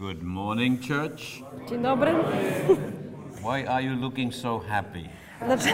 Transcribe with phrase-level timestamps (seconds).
[0.00, 1.42] Good morning, church.
[1.68, 2.12] Dzień dobry.
[3.42, 5.08] Why are you looking so happy?
[5.44, 5.68] Znaczy,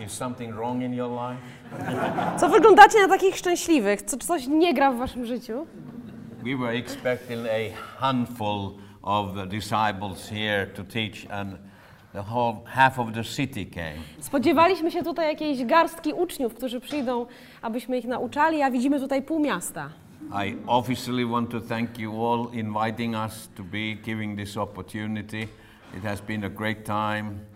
[0.00, 1.42] Is, is something wrong in your life?
[2.40, 4.02] co wyglądacie na takich szczęśliwych?
[4.02, 5.66] Co, coś nie gra w waszym życiu?
[6.44, 8.70] We were expecting a handful
[9.02, 11.56] of the disciples here to teach, and
[12.12, 14.02] the whole half of the city came.
[14.20, 17.26] Spodziewaliśmy się tutaj jakiejś garstki uczniów, którzy przyjdą,
[17.62, 19.90] abyśmy ich nauczali, a widzimy tutaj pół miasta.
[20.32, 25.48] I officially want to thank you all inviting us to be giving this opportunity.
[25.96, 27.46] It has been a great time,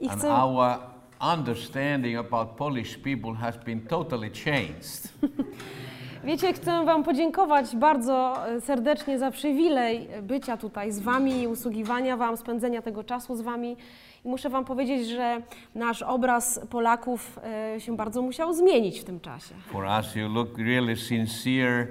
[0.00, 0.78] I and chcę, our
[1.20, 5.08] understanding about Polish people has been totally changed.
[6.24, 12.36] wiecie, chcę wam podziękować bardzo e, serdecznie za przywilej bycia tutaj z wami usługiwania wam,
[12.36, 13.76] spędzenia tego czasu z wami.
[14.24, 15.42] I muszę wam powiedzieć, że
[15.74, 17.38] nasz obraz Polaków
[17.74, 19.54] e, się bardzo musiał zmienić w tym czasie.
[19.66, 21.86] For us, you look really sincere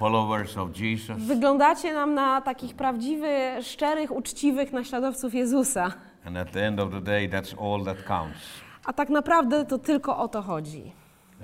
[0.00, 1.18] followers of Jesus.
[1.18, 5.92] Wyglądacie nam na takich prawdziwych, szczerych, uczciwych naśladowców Jezusa.
[6.24, 8.38] And at the end of the day, that's all that counts.
[8.84, 10.92] A tak naprawdę to tylko o to chodzi.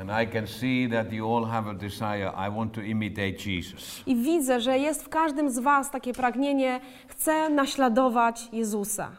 [0.01, 4.03] And I can see that you all have a desire I want to imitate Jesus.
[4.07, 9.11] I widzę, że jest w każdym z Was takie pragnienie, chcę naśladować Jezusa.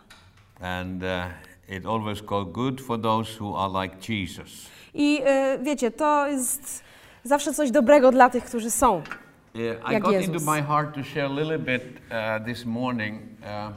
[0.62, 4.70] And uh, it always goes good for those who are like Jesus.
[4.94, 6.84] I y, wiecie, to jest
[7.24, 9.02] zawsze coś dobrego dla tych, którzy są.
[9.53, 10.28] Yeah, I Jak got Jezus.
[10.36, 11.81] into my heart to share a little bit
[12.12, 13.20] uh, this morning.
[13.44, 13.72] Uh,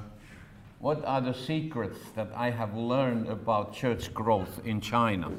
[0.81, 5.31] what are the secrets that I have learned about church growth in China?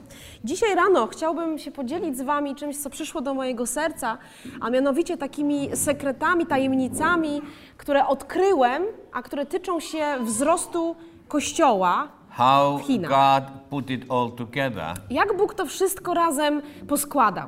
[0.44, 4.18] Dzisiaj rano chciałbym się podzielić z Wami czymś, co przyszło do mojego serca,
[4.62, 7.42] a mianowicie takimi sekretami, tajemnicami,
[7.78, 10.96] które odkryłem, a które tyczą się wzrostu
[11.28, 12.08] Kościoła.
[12.30, 13.09] How W Chinach.
[13.12, 14.94] God put it all together.
[15.09, 17.48] Jak Bóg to wszystko razem poskładał.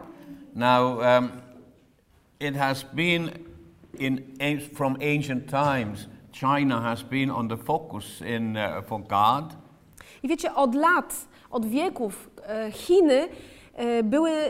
[0.56, 1.30] Now, um,
[2.44, 3.30] it has been
[3.99, 4.23] in
[4.76, 6.08] from ancient times.
[6.31, 9.55] China has been on the focus in uh, for God,
[10.23, 13.27] I wiecie, od lat, od wieków e, Chiny
[13.73, 14.49] e, były, e,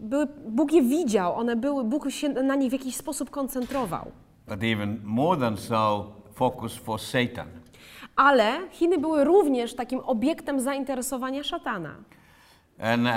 [0.00, 4.12] były, Bóg je widział, one były, Bóg się na nich w jakiś sposób koncentrował.
[4.48, 7.48] but even more than so, focus for Satan.
[8.16, 11.94] Ale Chiny były również takim obiektem zainteresowania szatana.
[12.80, 13.12] And uh,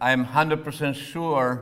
[0.00, 1.56] I'm 100% sure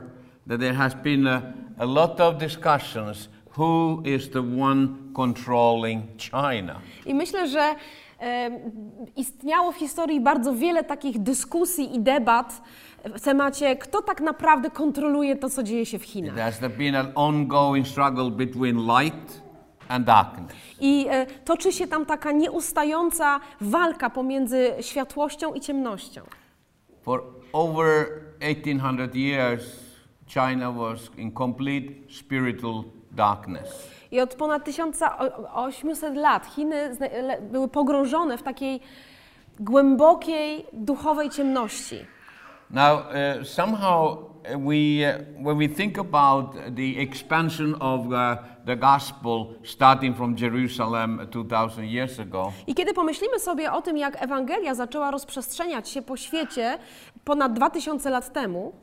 [0.47, 6.79] that there has been a, a lot of discussions who is the one controlling China.
[7.05, 7.75] I myślę, że
[8.21, 8.49] e,
[9.15, 12.61] istniało w historii bardzo wiele takich dyskusji i debat
[13.05, 16.35] w temacie, kto tak naprawdę kontroluje to, co dzieje się w Chinach.
[16.35, 19.41] There has been an ongoing struggle between light
[19.87, 20.53] and darkness.
[20.79, 26.21] I e, toczy się tam taka nieustająca walka pomiędzy światłością i ciemnością.
[27.01, 28.05] For over
[28.39, 29.86] 1800 years,
[30.27, 33.97] China was in complete spiritual darkness.
[34.11, 36.95] I od ponad 1800 lat Chiny
[37.41, 38.79] były pogrążone w takiej
[39.59, 42.05] głębokiej duchowej ciemności.
[42.69, 48.75] Now, uh, somehow, uh, we, uh, when we think about the expansion of uh, the
[48.75, 54.75] gospel starting from Jerusalem 2000 years ago, I kiedy pomyślimy sobie o tym, jak Ewangelia
[54.75, 56.77] zaczęła rozprzestrzeniać się po świecie
[57.23, 58.73] ponad 2000 lat temu,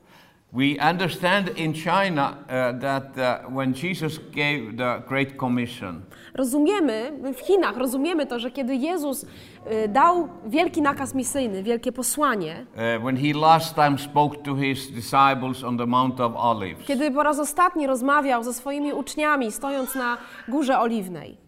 [0.55, 6.03] we understand in China uh, that uh, when Jesus gave the Great Commission,
[6.35, 12.67] rozumiemy, w Chinach rozumiemy to, że kiedy Jezus y, dał wielki nakaz misyjny, wielkie posłanie,
[12.73, 17.11] uh, when he last time spoke to his disciples on the Mount of Olives, kiedy
[17.11, 20.17] po raz ostatni rozmawiał ze swoimi uczniami, stojąc na
[20.49, 21.44] Górze Oliwnej,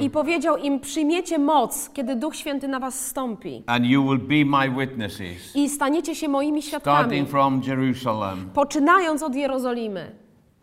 [0.00, 4.58] I powiedział im: Przyjmiecie moc, kiedy Duch Święty na was stąpi, And you will be
[4.58, 10.12] my witnesses, i staniecie się moimi świadkami, starting from Jerusalem, poczynając od Jerozolimy,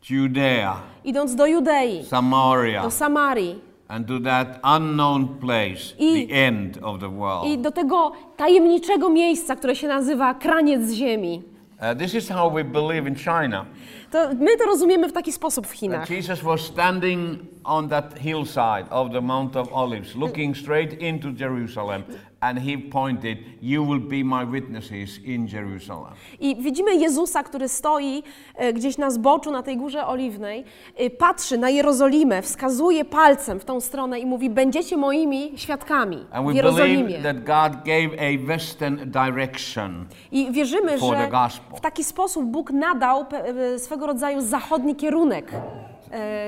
[0.09, 6.79] Judea, idąc do Judei, Samaria, do Samarii and to that unknown place, I- the end
[6.83, 7.61] of the i world.
[7.61, 11.50] do tego tajemniczego miejsca, które się nazywa Kraniec Ziemi.
[11.81, 13.65] Uh, this is how we believe in China.
[14.11, 16.07] To my to rozumiemy w taki sposób w Chinach.
[16.07, 22.03] Jesus was standing on that hillside of the Mount of Olives, looking straight into Jerusalem,
[22.41, 26.13] and he pointed, You will be my witnesses in Jerusalem.
[26.39, 28.23] I widzimy Jezusa, który stoi
[28.55, 30.63] e, gdzieś na zboczu, na tej górze oliwnej,
[30.97, 36.51] e, patrzy na Jerozolimę, wskazuje palcem w tą stronę i mówi: Będziecie moimi świadkami And
[36.51, 37.03] w Jerozolimie.
[37.03, 40.05] believe that God gave a western direction.
[40.31, 41.29] I wierzymy, że
[41.77, 43.25] w taki sposób Bóg nadał
[43.73, 45.51] e, swego rodzaju zachodni kierunek.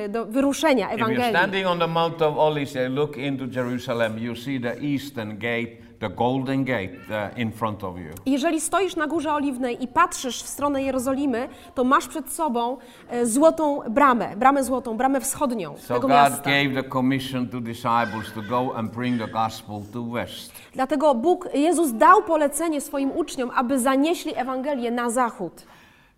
[0.09, 1.29] do wyruszenia If you're Ewangelii.
[1.29, 5.82] standing on the Mount of Olives and look into Jerusalem, you see the eastern gate,
[6.03, 6.93] the golden gate
[7.37, 8.13] in front of you.
[8.25, 12.77] Jeżeli stoisz na Górze Oliwnej i patrzysz w stronę Jerozolimy, to masz przed sobą
[13.09, 16.49] e, złotą bramę, bramę złotą, bramę wschodnią So tego God miasta.
[16.49, 20.51] gave the commission to disciples to go and bring the gospel to west.
[20.73, 25.63] Dlatego Bóg, Jezus dał polecenie swoim uczniom, aby zanieśli Ewangelię na zachód.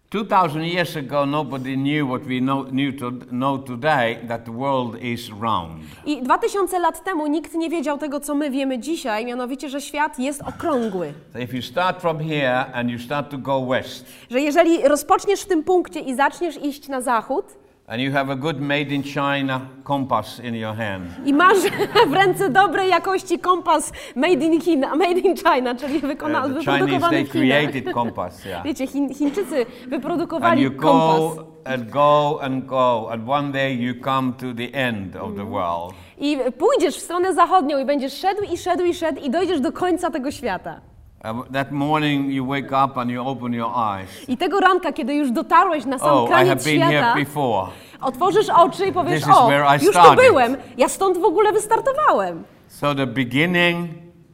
[0.09, 4.95] 2000 years ago, nobody knew what we know, knew to, know today that the world
[5.01, 5.83] is round.
[6.05, 10.19] I 2000 lat temu nikt nie wiedział tego, co my wiemy dzisiaj, mianowicie, że świat
[10.19, 11.13] jest okrągły.
[11.33, 15.41] So if you start from here and you start to go west, Że jeżeli rozpoczniesz
[15.41, 17.45] w tym punkcie i zaczniesz iść na zachód
[17.87, 21.57] and you have a good made in China compass in your hand, i masz
[22.09, 27.09] w ręce dobrej jakości kompas made in China, made in China, czyli wykona, uh, wyprodukowany
[27.09, 27.61] they w Chinach.
[27.61, 28.63] created compass, yeah.
[28.65, 31.35] Wiecie, Chin, Chińczycy And wyprodukowali you kompas.
[31.35, 35.45] go and go and go, and one day you come to the end of the
[35.45, 35.93] world.
[36.17, 39.71] I pójdziesz w stronę zachodnią i będziesz szedł i szedł i szedł i dojdziesz do
[39.71, 40.81] końca tego świata.
[41.25, 44.29] Uh, that morning you wake up and you open your eyes.
[44.29, 47.67] I tego ranka, kiedy już dotarłeś na sam Oh, I have been here świata, before.
[48.01, 51.53] otworzysz oczy i powiesz, This is o, już tu started." byłem, ja stąd w ogóle
[51.53, 52.43] wystartowałem.
[52.67, 53.89] So the beginning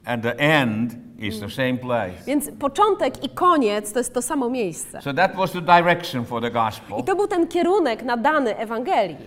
[0.06, 2.24] and the end is the same place.
[2.28, 5.02] Więc początek i koniec to jest to samo miejsce.
[5.02, 7.00] So that was the direction for the gospel.
[7.00, 9.18] I to był ten kierunek nadany Ewangelii.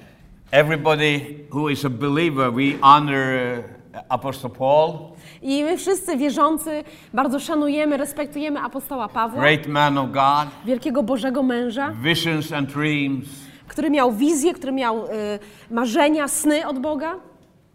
[0.51, 1.21] Everybody
[1.51, 3.59] who is a believer, we honor
[3.95, 5.14] uh, Apostle Paul,
[5.45, 11.43] I my wszyscy wierzący bardzo szanujemy, respektujemy apostoła Pawła, great man of God, wielkiego Bożego
[11.43, 13.29] męża, visions and dreams,
[13.69, 15.11] który miał wizję, który miał y,
[15.71, 17.15] marzenia, sny od Boga.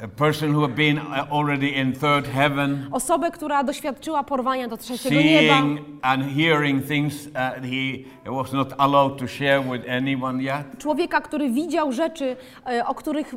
[0.02, 1.00] A person who had been
[1.32, 5.54] already in third heaven, Osobę, która doświadczyła porwania do trzeciego nieba.
[5.58, 7.32] seeing and hearing things uh,
[7.64, 10.78] he was not allowed to share with anyone yet.
[10.78, 12.36] Człowieka, który widział rzeczy,
[12.68, 13.34] e, o których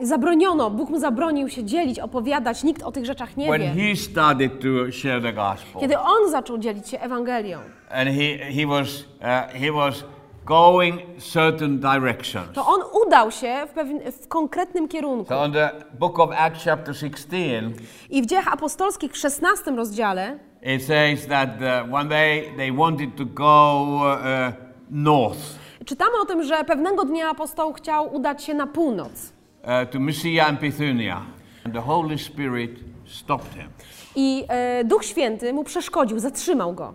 [0.00, 0.70] e, zabroniono.
[0.70, 2.64] Bóg mu zabronił się dzielić, opowiadać.
[2.64, 3.88] Nikt o tych rzeczach nie When wie.
[3.88, 7.58] he started to share the gospel, Kiedy on zaczął dzielić się Ewangelią,
[7.90, 8.88] and he, he was
[9.20, 10.04] uh, he was
[10.44, 12.52] going certain directions.
[12.54, 15.28] to on udał się w, pewien, w konkretnym kierunku.
[15.28, 17.62] So in the book of Acts chapter 16,
[18.10, 23.16] I w dziejach apostolskich w 16 rozdziale it says that uh, one day they wanted
[23.16, 24.52] to go uh,
[24.90, 25.38] north
[25.84, 29.32] czytamy o tym, że pewnego dnia apostoł chciał udać się na północ.
[29.62, 31.22] uh, to Mysia and Bithynia,
[31.64, 32.70] and the Holy Spirit
[33.06, 33.68] stopped him.
[34.16, 36.94] I e, Duch Święty mu przeszkodził, zatrzymał go.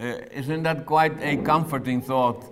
[0.00, 2.44] Uh, isn't that quite a comforting thought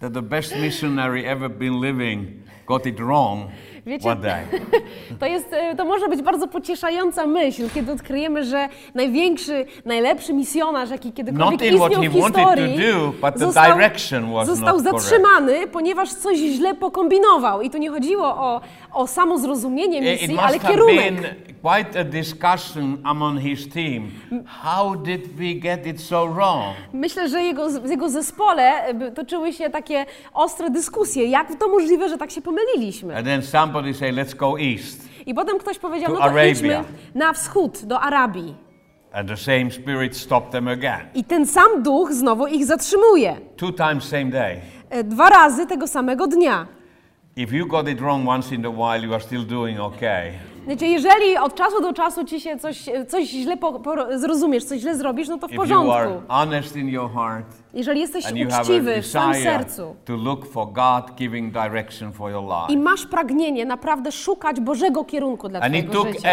[0.00, 3.50] that the best missionary ever been living got it wrong
[3.86, 4.08] Wiecie?
[5.20, 10.90] To, jest, e, to może być bardzo pocieszająca myśl, kiedy odkryjemy, że największy, najlepszy misjonarz,
[10.90, 12.76] jaki kiedykolwiek istniał w historii,
[13.38, 14.84] do, został, correct.
[14.84, 17.62] zatrzymany, ponieważ coś źle pokombinował.
[17.62, 18.60] I tu nie chodziło o,
[18.92, 21.20] o samo zrozumienie It misji, must ale have kierunek.
[21.20, 24.10] been quite a discussion among his team.
[24.46, 26.74] How did we get it so wrong?
[26.92, 31.26] Myślę, że jego, w jego zespole e, toczyły się takie ostre dyskusje.
[31.26, 33.16] Jak to możliwe, że tak się pomyliliśmy?
[33.16, 35.08] And then somebody say, let's go east.
[35.26, 36.46] I potem ktoś powiedział, To no to Arabia.
[36.50, 36.84] idźmy
[37.14, 38.54] na wschód, do Arabii.
[39.12, 41.00] And the same spirit stopped them again.
[41.14, 43.36] I ten sam duch znowu ich zatrzymuje.
[43.56, 44.60] Two times same day.
[44.90, 46.66] E, Dwa razy tego samego dnia.
[47.36, 50.32] If you got it wrong once in a while, you are still doing okay.
[50.66, 54.80] Wiecie, jeżeli od czasu do czasu ci się coś, coś źle po, po, zrozumiesz, coś
[54.80, 55.92] źle zrobisz, no to w porządku.
[57.08, 57.44] heart
[57.74, 58.24] Jeżeli jesteś
[58.58, 59.96] uczciwy w swoim sercu
[62.68, 66.28] i masz pragnienie naprawdę szukać Bożego kierunku dla And twojego życia,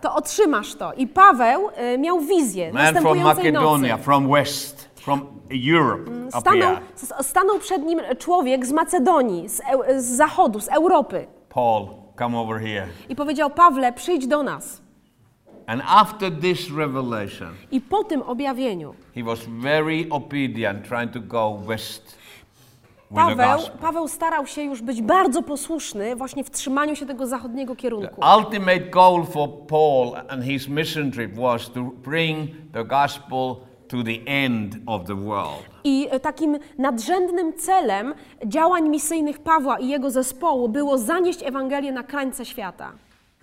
[0.00, 0.92] to otrzymasz to.
[0.92, 4.04] I Paweł e, miał wizję Man from następującej Macedonia, nocy.
[4.04, 5.26] from west, from
[5.72, 6.76] Europe, up Stanął,
[7.20, 11.86] stanął przed nim człowiek z Macedonii, z, Eu- z zachodu, z Europy Paul,
[12.18, 12.86] come over here.
[13.08, 14.82] i powiedział, Pawle, przyjdź do nas.
[15.66, 21.58] And after this revelation, I po tym objawieniu he was very obedient, trying to go
[21.66, 22.18] west
[23.14, 23.58] Paweł.
[23.80, 28.20] Paweł starał się już być bardzo posłuszny właśnie w trzymaniu się tego zachodniego kierunku.
[28.38, 33.56] Ultimate goal for Paul and his mission trip was to bring the gospel
[33.88, 35.64] to the end of the world.
[35.84, 38.14] I e, takim nadrzędnym celem
[38.46, 42.92] działań misyjnych Pawła i jego zespołu było zanieść Ewangelię na krańce świata.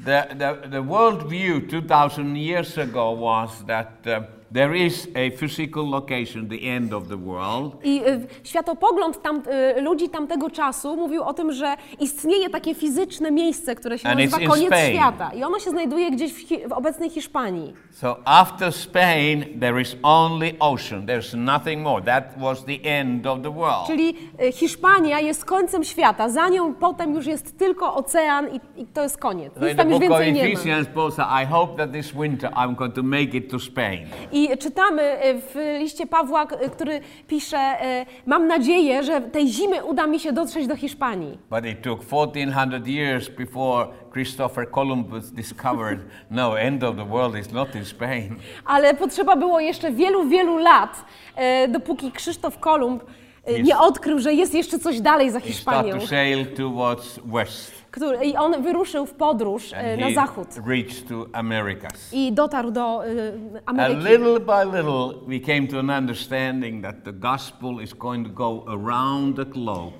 [0.06, 5.90] The, the, the world view 2,000 years ago was that uh, there is a physical
[5.90, 9.42] location, the end of the world, I y, światopogląd tam,
[9.78, 14.20] y, ludzi tamtego czasu mówił o tym, że istnieje takie fizyczne miejsce, które się And
[14.20, 14.94] nazywa it's in koniec Spain.
[14.96, 15.32] świata.
[15.34, 17.74] I ono się znajduje gdzieś w, Hi- w obecnej Hiszpanii.
[17.92, 21.06] So after Spain, there is only ocean.
[21.06, 22.02] There's nothing more.
[22.06, 23.88] That was the end of the world.
[23.88, 26.30] Czyli y, Hiszpania jest końcem świata.
[26.30, 29.54] Za nią potem już jest tylko ocean i, i to jest koniec.
[29.54, 30.50] So Nic in the tam już book of więcej nie ma.
[30.60, 34.08] Ephesians, Paul said, I hope that this winter I'm going to make it to Spain.
[34.32, 40.08] I czytamy y, w liście Pawła, który pisze, y, mam nadzieję, że tej zimy uda
[40.08, 41.38] mi się dotrzeć do Hiszpanii.
[41.50, 46.00] But it took 1400 years before Christopher Columbus discovered
[46.32, 48.36] no, end of the world is not in Spain.
[48.66, 53.04] Ale potrzeba było jeszcze wielu, wielu lat, e, dopóki Krzysztof Kolumb
[53.46, 56.00] e, nie odkrył, że jest jeszcze coś dalej za Hiszpanią.
[56.00, 57.72] to sail towards west.
[57.92, 62.14] Który, I on wyruszył w podróż e, And na he zachód reached to Americas.
[62.14, 63.10] i dotarł do e,
[63.66, 64.02] A Ameryki.
[64.04, 68.66] little by little, we came to an understanding that the gospel is going to go
[68.68, 69.92] around the globe.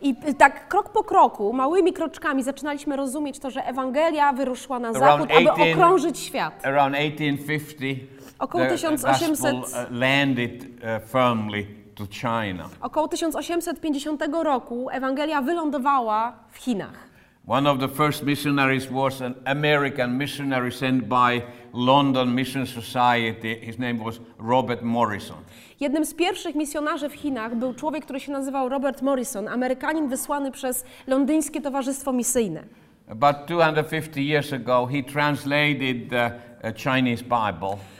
[0.00, 4.92] I p- tak krok po kroku, małymi kroczkami zaczynaliśmy rozumieć to, że Ewangelia wyruszyła na
[4.92, 6.66] zachód, aby 18 okrążyć świat.
[6.66, 7.98] Around 1850,
[8.38, 10.68] Około the 1800 gospel uh, landed uh,
[11.12, 12.68] firmly to China.
[12.80, 17.12] Około 1850 roku Ewangelia wylądowała w Chinach.
[17.46, 21.42] One of the first missionaries was an American missionary sent by
[21.74, 23.56] London Mission Society.
[23.60, 25.36] His name was Robert Morrison.
[25.80, 30.50] Jednym z pierwszych misjonarzy w Chinach był człowiek, który się nazywał Robert Morrison, Amerykanin wysłany
[30.50, 32.64] przez Londyńskie Towarzystwo Misyjne.
[33.08, 36.51] About 250 years ago, he translated the.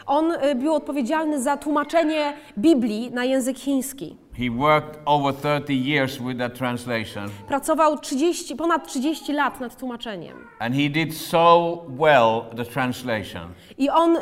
[0.06, 4.16] On y, był odpowiedzialny za tłumaczenie Biblii na język chiński.
[4.38, 10.36] He worked over 30 years with that translation, Pracował 30, ponad 30 lat nad tłumaczeniem.
[10.58, 13.42] and he did so well the translation.
[13.78, 14.20] I on y,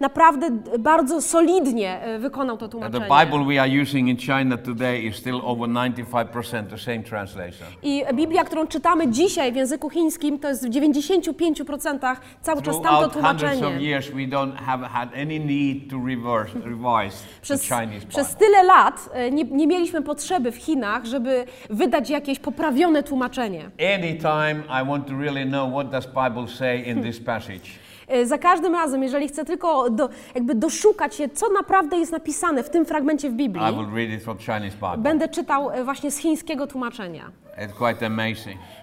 [0.00, 3.24] naprawdę bardzo solidnie y, wykonał to that The tłumaczenie.
[3.26, 7.66] Bible we are using in China today is still over 95% the same translation.
[7.82, 12.90] I Biblia, którą czytamy dzisiaj w języku chińskim, to jest w 95% cały czas tamto
[12.90, 13.86] hundreds of tłumaczenie.
[13.90, 18.46] years, we don't have had any need to reverse, revise Przez, the Chinese przez Bible.
[18.46, 23.70] tyle lat e, nie, nie mieliśmy potrzeby w Chinach, żeby wydać jakieś poprawione tłumaczenie.
[23.94, 27.68] Anytime I want to really know what does Bible say in this passage,
[28.08, 32.62] E, Za każdym razem, jeżeli chcę tylko do, jakby doszukać się, co naprawdę jest napisane
[32.62, 33.64] w tym fragmencie w Biblii,
[34.94, 37.30] I będę czytał e, właśnie z chińskiego tłumaczenia.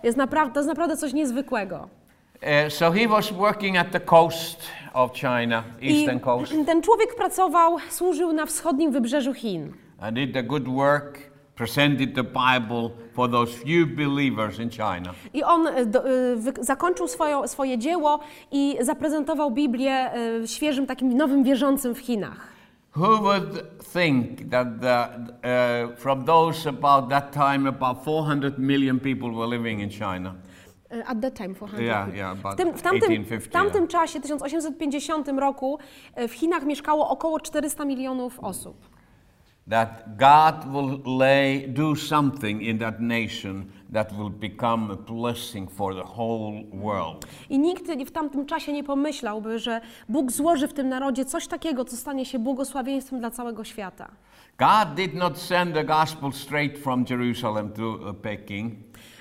[0.03, 1.89] Jest naprawdę, to jest naprawdę coś niezwykłego.
[2.35, 4.61] Uh, so he was working at the coast
[4.93, 9.73] of China, I eastern coast, ten człowiek pracował, służył na wschodnim wybrzeżu Chin.
[9.99, 15.13] And did the good work, presented the Bible for those few believers in China.
[15.33, 18.19] I on e, do, e, zakończył swoją, swoje dzieło
[18.51, 22.55] i zaprezentował Biblię e, świeżym, takim nowym wierzącym w Chinach.
[22.95, 25.09] Who would think that the,
[25.43, 30.35] uh, from those about that time, about 400 million people were living in China?
[31.05, 31.83] At that time, 400.
[31.83, 35.79] Yeah, yeah, about w, tym, w, tamtym, 1850, w tamtym czasie, 1850 roku,
[36.27, 38.94] w Chinach mieszkało około 400 milionów osób.
[39.69, 45.95] That God will lay, do something in that nation that will become a blessing for
[45.95, 47.25] the whole world.
[47.49, 51.85] I nikt w tamtym czasie nie pomyślałby, że Bóg złoży w tym narodzie coś takiego,
[51.85, 54.07] co stanie się błogosławieństwem dla całego świata.
[54.57, 58.73] God did not send the gospel straight from Jerusalem to uh, Peking.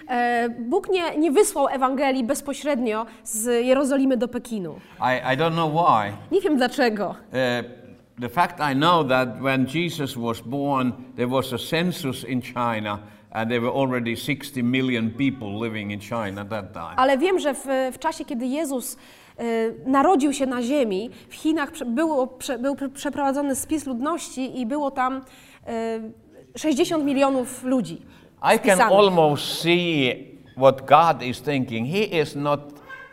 [0.08, 4.74] E, Bóg nie, nie wysłał Ewangelii bezpośrednio z Jerozolimy do Pekinu.
[4.98, 6.12] I, I don't know why.
[6.32, 7.08] Nie wiem dlaczego.
[7.08, 7.83] Uh,
[8.20, 12.98] the fact I know that when Jesus was born, there was a census in China,
[13.32, 16.96] and there were already 60 million people living in China at that time.
[16.96, 18.96] Ale wiem, że w, w czasie, kiedy Jezus
[19.86, 25.22] narodził się na ziemi, w Chinach było, był prze- przeprowadzony spis ludności i było tam
[25.66, 26.00] e,
[26.58, 28.02] 60 milionów ludzi.
[28.54, 30.14] I can almost see
[30.56, 31.88] what God is thinking.
[31.88, 32.60] He is not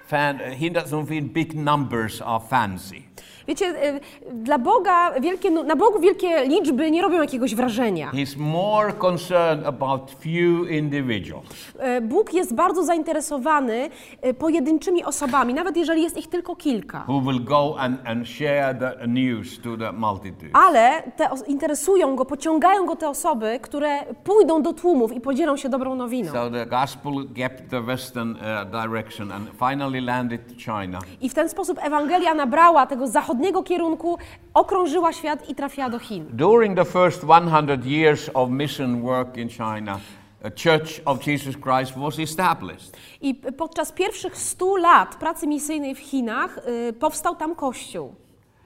[0.08, 3.11] fan, he doesn't think big numbers are fancy.
[3.48, 4.00] Wiecie, e,
[4.34, 8.12] dla Boga wielkie, na Bogu wielkie liczby nie robią jakiegoś wrażenia.
[8.12, 11.46] He's more concerned about few individuals.
[11.80, 13.90] E, Bóg jest bardzo zainteresowany
[14.22, 17.06] e, pojedynczymi osobami, nawet jeżeli jest ich tylko kilka.
[17.08, 20.50] who will go and, and share the news to the multitude.
[20.54, 25.70] Ale te interesują go, pociągają go te osoby, które pójdą do tłumów i podzielą się
[25.70, 26.32] dobrą nowiną.
[26.32, 31.00] So the gospel kept the western uh, direction and finally landed to China.
[31.22, 34.18] I w ten sposób Ewangelia nabrała tego zachodniego kierunku,
[34.53, 36.25] okrążyła świat i trafiła do Chin.
[36.34, 40.00] During the first 100 years of mission work in China,
[40.44, 42.98] a church of Jesus Christ was established.
[43.22, 46.58] I podczas pierwszych 100 lat pracy misyjnej w Chinach
[46.89, 48.15] y, powstał tam kościół.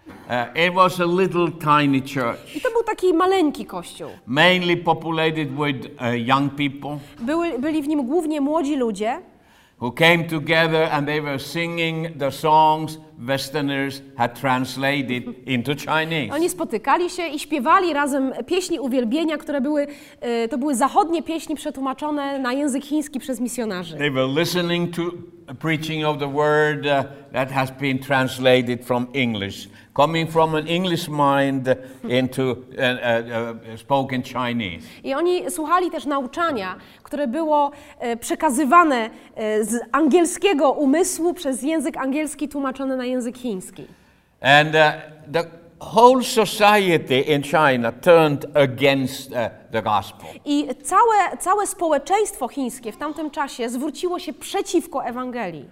[0.08, 4.10] Uh, it was a little tiny church, I to był taki maleńki kościół.
[4.28, 9.22] mainly populated with uh, young people Były, byli w nim głównie młodzi ludzie,
[9.82, 16.34] who came together and they were singing the songs Westerners had translated into Chinese.
[16.34, 19.88] Oni spotykali się i śpiewali razem pieśni uwielbienia, które były,
[20.22, 23.98] e, to były zachodnie pieśni przetłumaczone na język chiński przez misjonarzy.
[23.98, 25.02] They were listening to
[25.48, 30.68] a preaching of the word uh, that has been translated from English, coming from an
[30.68, 31.76] English mind
[32.10, 34.88] into uh, uh, uh, spoken Chinese.
[35.04, 41.98] I oni słuchali też nauczania, które było e, przekazywane e, z angielskiego umysłu przez język
[41.98, 43.88] angielski tłumaczone na język chiński.
[44.42, 44.82] And uh,
[45.32, 45.44] the
[45.80, 49.38] whole society in China turned against uh,
[49.72, 50.28] the gospel.
[50.46, 55.66] I całe, całe społeczeństwo chińskie w tamtym czasie zwróciło się przeciwko Ewangelii.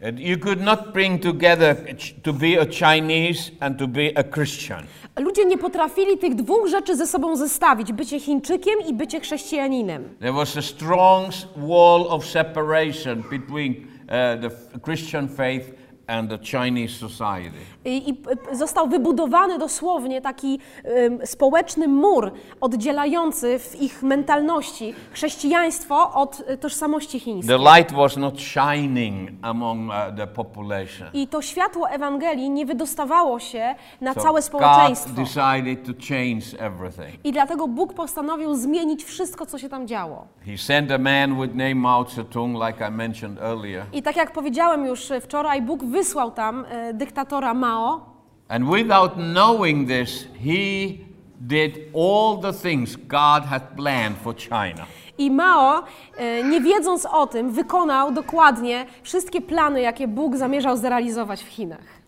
[0.00, 1.76] You could not bring together
[2.22, 4.86] to be a Chinese and to be a Christian.
[5.18, 10.16] Ludzie nie potrafili tych dwóch rzeczy ze sobą zestawić: bycie Chińczykiem i bycie chrześcijaninem.
[10.20, 14.08] There was a strong wall of separation between uh,
[14.40, 17.58] the Christian faith and the Chinese society.
[17.84, 26.40] I, i został wybudowany dosłownie taki ym, społeczny mur oddzielający w ich mentalności chrześcijaństwo od
[26.50, 27.58] y, tożsamości chińskiej.
[27.58, 31.08] The light was not shining among uh, the population.
[31.12, 35.10] I to światło Ewangelii nie wydostawało się na So całe God społeczeństwo.
[35.14, 37.24] decided to change everything.
[37.24, 40.26] I dlatego Bóg postanowił zmienić wszystko, co się tam działo.
[40.46, 43.84] He sent a man with name Mao Zedong, like I mentioned earlier.
[43.92, 48.00] I tak jak powiedziałem już wczoraj, Bóg wysłał tam e, dyktatora Mao.
[48.48, 50.92] And without knowing this, he
[51.40, 54.86] did all the things God had planned for China.
[55.18, 55.82] I Mao,
[56.16, 62.03] e, nie wiedząc o tym, wykonał dokładnie wszystkie plany, jakie Bóg zamierzał zrealizować w Chinach.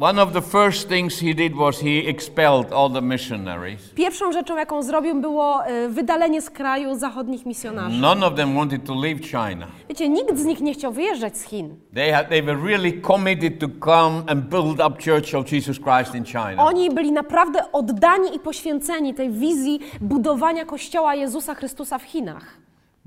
[0.00, 3.94] One of the first things he did was he expelled all the missionaries.
[3.94, 8.00] Pierwszą rzeczą, jaką zrobił, było e, wydalenie z kraju zachodnich misjonarzy.
[8.00, 9.66] None of them wanted to leave China.
[9.88, 11.76] Wiecie, nikt z nich nie chciał wyjeżdżać z Chin.
[11.94, 16.14] They, had, they were really committed to come and build up Church of Jesus Christ
[16.14, 16.64] in China.
[16.66, 22.59] Oni byli naprawdę oddani i poświęceni tej wizji budowania Kościoła Jezusa Chrystusa w Chinach.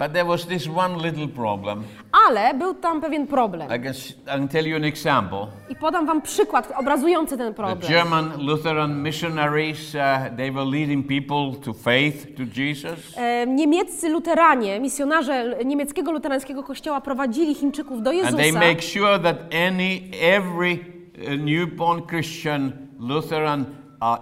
[0.04, 1.84] But there was this one little problem.
[2.28, 3.68] Ale był tam pewien problem.
[3.72, 5.48] I can, s- I can tell you an example.
[5.70, 7.92] I podam wam przykład obrazujący ten The problem.
[7.92, 10.02] German Lutheran missionaries, uh,
[10.38, 13.18] they were leading people to faith, to Jesus.
[13.18, 18.60] E, Niemieccy luteranie, misjonarze niemieckiego luterańskiego kościoła prowadzili Chińczyków do And they Jezusa.
[18.60, 23.66] make sure that any, every uh, newborn Christian Lutheran
[24.00, 24.22] are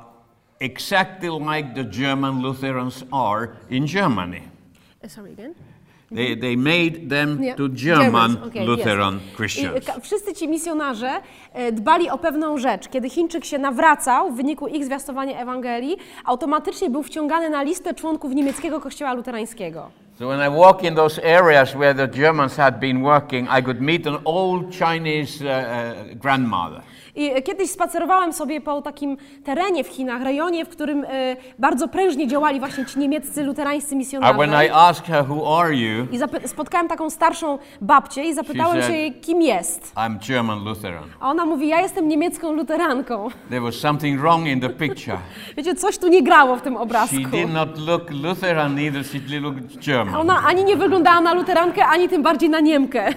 [0.59, 4.41] exactly like the German Lutherans are in Germany.
[5.03, 5.53] E, Sorry again.
[6.15, 9.35] They, they made them Nie, to German okej, Lutheran jest.
[9.35, 9.77] Christians.
[9.77, 11.11] I, ka- wszyscy ci misjonarze
[11.53, 12.87] e, dbali o pewną rzecz.
[12.87, 18.33] Kiedy Chińczyk się nawracał w wyniku ich zwiastowania Ewangelii, automatycznie był wciągany na listę członków
[18.35, 19.89] niemieckiego kościoła luterańskiego.
[20.19, 23.81] So when I walk in those areas where the Germans had been working, I could
[23.81, 26.81] meet an old Chinese uh, uh, grandmother.
[27.15, 32.27] I kiedyś spacerowałem sobie po takim terenie w Chinach, rejonie, w którym e, bardzo prężnie
[32.27, 34.33] działali właśnie ci niemieccy luterańscy misjonarze.
[35.73, 36.07] you?
[36.11, 39.93] I spotkałem taką starszą babcię i zapytałem się jej, kim jest.
[39.95, 41.03] I'm German Lutheran.
[41.19, 43.29] A ona mówi, ja jestem niemiecką luteranką.
[43.49, 45.17] There was something wrong in the picture.
[45.57, 47.15] Wiecie, coś tu nie grało w tym obrazku.
[47.15, 50.15] She did not look Lutheran, neither she looked German.
[50.15, 53.13] Ona ani nie wyglądała na luterankę, ani tym bardziej na Niemkę.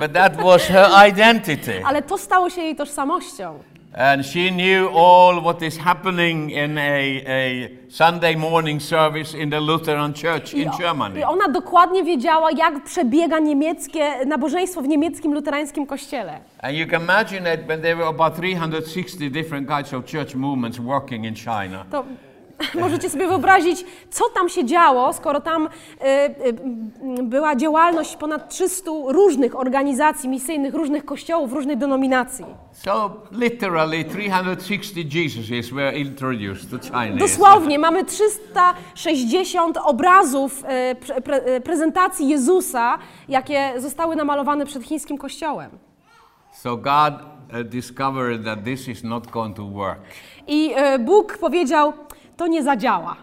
[0.00, 1.82] But that was her identity.
[1.84, 3.58] Ale to stało się jej tożsamością.
[3.96, 9.60] And she knew all what is happening in a, a Sunday morning service in the
[9.60, 11.20] Lutheran church in Germany.
[11.20, 16.40] I ona dokładnie wiedziała, jak przebiega niemieckie nabożeństwo w niemieckim luterańskim kościele.
[16.62, 20.78] And you can imagine that when there were about 360 different kinds of church movements
[20.78, 21.84] working in China.
[21.90, 22.04] To
[22.80, 25.68] możecie sobie wyobrazić, co tam się działo, skoro tam y,
[27.18, 32.44] y, była działalność ponad 300 różnych organizacji misyjnych, różnych kościołów, różnych denominacji.
[32.72, 37.16] So literally 360 Jesuses were introduced to China.
[37.16, 45.18] Dosłownie mamy 360 obrazów e, pre, pre, e, prezentacji Jezusa, jakie zostały namalowane przed chińskim
[45.18, 45.70] kościołem.
[46.52, 47.14] So God
[47.62, 50.00] discovered that this is not going to work.
[50.46, 51.92] I e, Bóg powiedział,
[52.36, 53.16] to nie zadziała.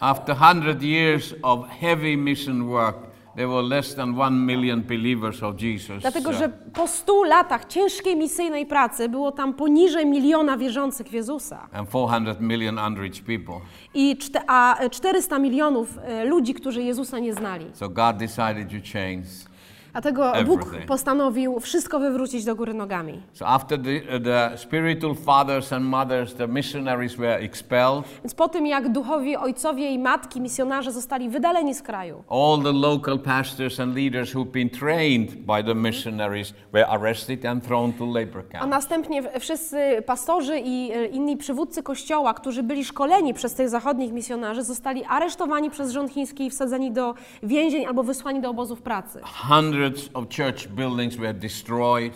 [0.00, 2.96] After 100 years of heavy mission work,
[3.36, 6.02] there were less than 1 million believers of Jesus.
[6.02, 11.68] Dlatego, że po 100 latach ciężkiej misyjnej pracy było tam poniżej miliona wierzących w Jezusa.
[11.72, 13.60] and 400 million unreached people.
[13.94, 17.66] I czte, a 400 milionów e, ludzi, którzy Jezusa nie znali.
[17.72, 19.55] So God decided to change.
[19.96, 20.86] Dlatego Bóg Everything.
[20.88, 23.22] postanowił wszystko wywrócić do góry nogami.
[23.32, 28.66] So after the, the spiritual fathers and mothers, the missionaries were expelled, Więc po tym,
[28.66, 33.94] jak duchowi ojcowie i matki, misjonarze zostali wydaleni z kraju, all the local pastors and
[33.96, 38.70] leaders who'd been trained by the missionaries were arrested and thrown to labor a camps.
[38.70, 44.62] następnie wszyscy pastorzy i e, inni przywódcy kościoła, którzy byli szkoleni przez tych zachodnich misjonarzy,
[44.62, 49.20] zostali aresztowani przez rząd chiński i wsadzeni do więzień albo wysłani do obozów pracy.
[49.48, 52.12] Hundreds of church buildings were destroyed.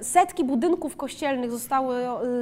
[0.00, 1.94] Setki budynków kościelnych zostały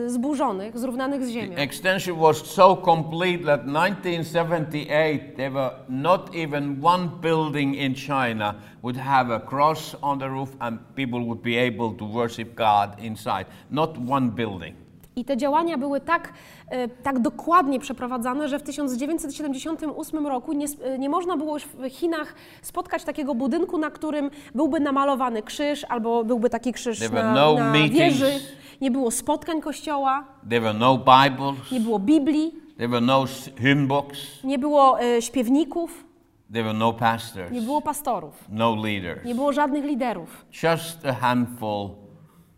[0.07, 1.57] zburzonych, zrównanych z ziemią.
[1.57, 8.97] Extension was so complete that 1978 there were not even one building in China would
[8.97, 13.47] have a cross on the roof and people would be able to worship God inside.
[13.71, 14.75] Not one building.
[15.17, 16.33] I te działania były tak,
[16.69, 20.67] e, tak dokładnie przeprowadzane, że w 1978 roku nie,
[20.99, 26.25] nie można było już w Chinach spotkać takiego budynku, na którym byłby namalowany krzyż albo
[26.25, 28.33] byłby taki krzyż There na, no na wieży.
[28.81, 31.71] Nie było spotkań kościoła, There were no Bibles.
[31.73, 34.19] nie było Biblii, There were no s- hymn books.
[34.45, 36.05] nie było e, śpiewników,
[36.53, 37.53] There were no pastors.
[37.53, 39.25] nie było pastorów, No leaders.
[39.25, 40.47] nie było żadnych liderów.
[40.63, 41.89] Just a handful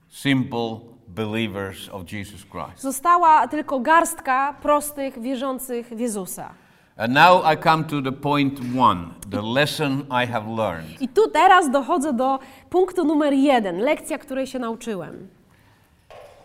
[0.08, 0.78] simple
[1.14, 2.82] believers of Jesus Christ.
[2.82, 6.50] Została tylko garstka prostych, wierzących w Jezusa.
[6.96, 9.00] And now I come to the point one,
[9.30, 11.02] the lesson I have learned.
[11.02, 12.38] I tu teraz dochodzę do
[12.70, 15.28] punktu numer jeden, lekcja, której się nauczyłem.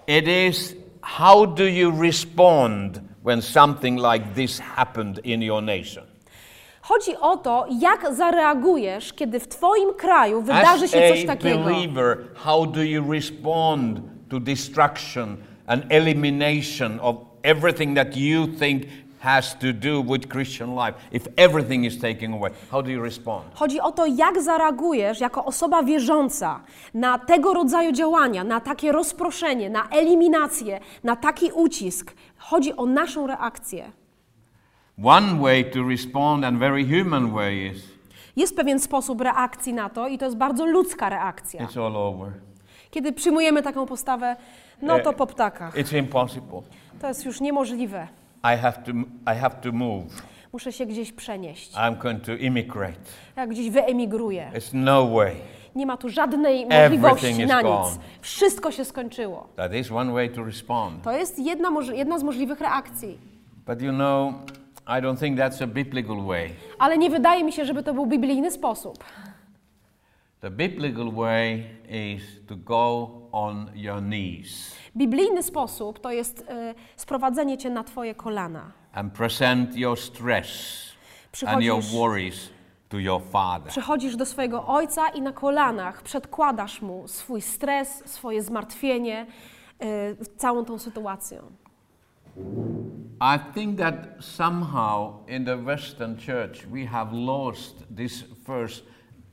[0.07, 6.03] It is how do you respond when something like this happened in your nation?
[6.81, 11.63] Chodzi o to, jak zareagujesz, kiedy w Twoim kraju wydarzy się coś As takiego.
[11.63, 15.37] believer, how do you respond to destruction
[15.67, 18.83] and elimination of everything that you think
[19.19, 20.95] has to do with Christian life?
[21.11, 23.43] If everything is taken away, how do you respond?
[23.55, 26.59] Chodzi o to, jak zareagujesz jako osoba wierząca
[26.93, 32.13] na tego rodzaju działania, na takie rozproszenie, na eliminację, na taki ucisk.
[32.37, 33.91] Chodzi o naszą reakcję.
[35.03, 37.83] One way to respond, and very human way, is
[38.35, 41.65] Jest pewien sposób reakcji na to i to jest bardzo ludzka reakcja.
[41.65, 42.31] it's all over.
[42.91, 44.35] Kiedy przyjmujemy taką postawę,
[44.81, 45.75] no to po ptakach.
[45.75, 46.61] It's impossible.
[47.01, 48.07] To jest już niemożliwe.
[48.43, 48.91] I have to,
[49.33, 50.05] I have to move.
[50.53, 51.73] Muszę się gdzieś przenieść.
[51.73, 52.99] I'm going to immigrate.
[53.35, 54.51] Ja gdzieś wyemigruję.
[54.53, 55.35] It's no way.
[55.75, 57.99] Nie ma tu żadnej możliwości na nic.
[58.21, 59.47] Wszystko się skończyło.
[59.55, 61.03] That is one way to respond.
[61.03, 63.19] To jest jedna, jedna z możliwych reakcji.
[63.65, 64.33] But you know,
[64.87, 66.49] I don't think that's a biblical way.
[66.79, 69.03] Ale nie wydaje mi się, żeby to był biblijny sposób.
[70.41, 77.57] The biblical way is to go on your knees Biblijny sposób to jest e, sprowadzenie
[77.57, 78.71] cię na twoje kolana.
[78.93, 80.49] and present your stress
[81.47, 82.49] and your worries
[82.89, 83.69] to your Father.
[83.71, 89.25] przychodzisz do swojego ojca i na kolanach przedkładasz mu swój stres, swoje zmartwienie,
[89.79, 91.41] e, całą tą sytuację.
[93.21, 98.83] I think that somehow in the Western church we have lost this first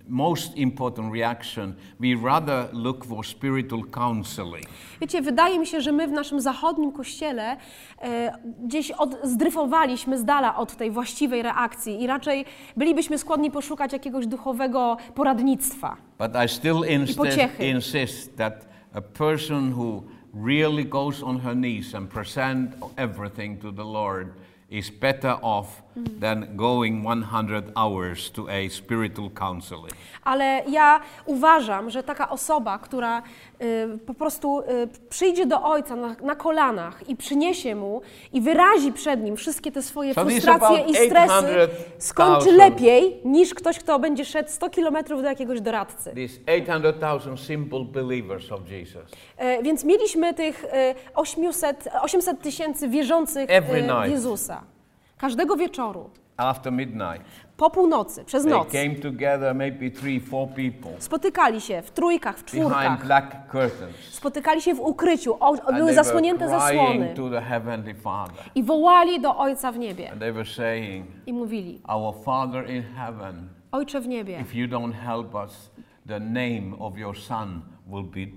[0.08, 1.74] most important reaction.
[2.00, 4.66] We rather look for spiritual counseling.
[5.00, 7.56] Wiecie, wydaje mi się, że my w naszym zachodnim kościele
[8.02, 12.44] e, gdzieś od, zdryfowaliśmy z dala od tej właściwej reakcji i raczej
[12.76, 15.96] bylibyśmy skłonni poszukać jakiegoś duchowego poradnictwa.
[16.18, 17.20] But I still insist,
[17.60, 20.02] insist that a person who
[20.44, 24.28] really goes on her knees and present everything to the Lord
[24.70, 25.85] is better off
[26.20, 29.92] than going 100 hours to a spiritual counseling.
[30.24, 33.22] Ale ja uważam, że taka osoba, która
[33.62, 34.64] y, po prostu y,
[35.08, 39.82] przyjdzie do ojca na, na kolanach i przyniesie mu i wyrazi przed nim wszystkie te
[39.82, 41.68] swoje So frustracje i stresy, 800,000.
[41.98, 46.14] skończy lepiej niż ktoś, kto będzie szedł 100 kilometrów do jakiegoś doradcy.
[46.14, 49.10] These 800,000 simple believers of Jesus.
[49.36, 54.10] E, Więc mieliśmy tych e, 800 800 tysięcy wierzących Every e, w night.
[54.10, 54.75] Jezusa.
[55.18, 57.22] Każdego wieczoru, After midnight,
[57.56, 62.38] po północy, przez they noc, came together, maybe three, four people, spotykali się w trójkach,
[62.38, 63.96] w behind czwórkach, black curtains.
[64.10, 67.14] spotykali się w ukryciu, o, były they zasłonięte were zasłony.
[67.14, 68.44] to the Heavenly Father.
[68.54, 70.10] i wołali do Ojca w niebie.
[70.10, 74.68] And they were saying, i mówili, Our Father in heaven, Ojcze w niebie, if you
[74.68, 75.70] don't help us,
[76.06, 78.32] the name of your Son will, be,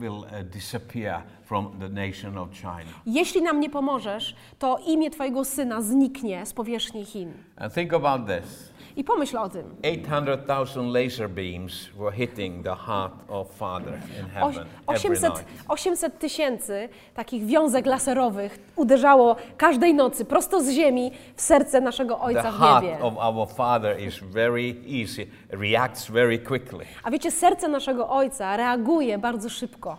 [0.00, 2.90] will uh, disappear from the nation of China.
[3.06, 7.32] jeśli nam nie pomożesz, to imię Twojego Syna zniknie z powierzchni Chin.
[7.56, 8.71] And think about this.
[8.96, 9.76] I pomyśl o tym.
[9.82, 15.44] 800,000 laser beams were hitting the heart of Father in heaven every 800 night.
[15.68, 22.20] 800 tysięcy takich wiązek laserowych uderzało każdej nocy prosto z ziemi w serce naszego The
[22.22, 23.00] Ojca w heart niebie.
[23.02, 26.84] of our Father is very easy, reacts very quickly.
[27.04, 29.96] A wiecie, serce naszego Ojca reaguje bardzo szybko.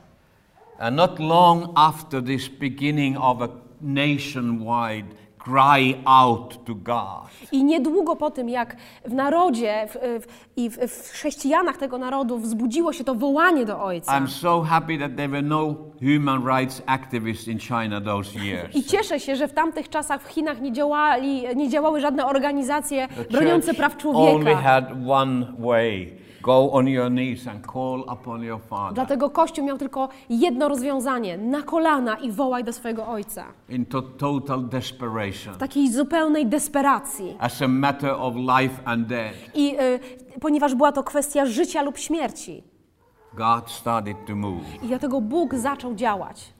[0.79, 3.47] And not long after this beginning of a
[3.81, 5.07] nationwide
[5.43, 8.75] cry out to God, I niedługo po tym, jak
[9.05, 10.27] w narodzie w, w,
[10.57, 14.19] i w, w chrześcijanach tego narodu wzbudziło się to wołanie do Ojca.
[14.19, 18.75] I'm so happy that there were no human rights activists in China those years.
[18.75, 23.07] I cieszę się, że w tamtych czasach w Chinach nie, działali, nie działały żadne organizacje
[23.31, 24.61] broniące praw only człowieka.
[24.61, 29.77] had one way go on your knees and call upon your Father Dlatego Kościół miał
[29.77, 33.45] tylko jedno rozwiązanie: na kolana i wołaj do swojego Ojca.
[33.69, 37.35] in to- total desperation W takiej zupełnej desperacji.
[37.39, 39.37] as a matter of life and death.
[39.55, 39.99] I y,
[40.41, 42.63] ponieważ była to kwestia życia lub śmierci.
[43.33, 44.83] God started to move.
[44.83, 46.53] I dlatego Bóg zaczął działać.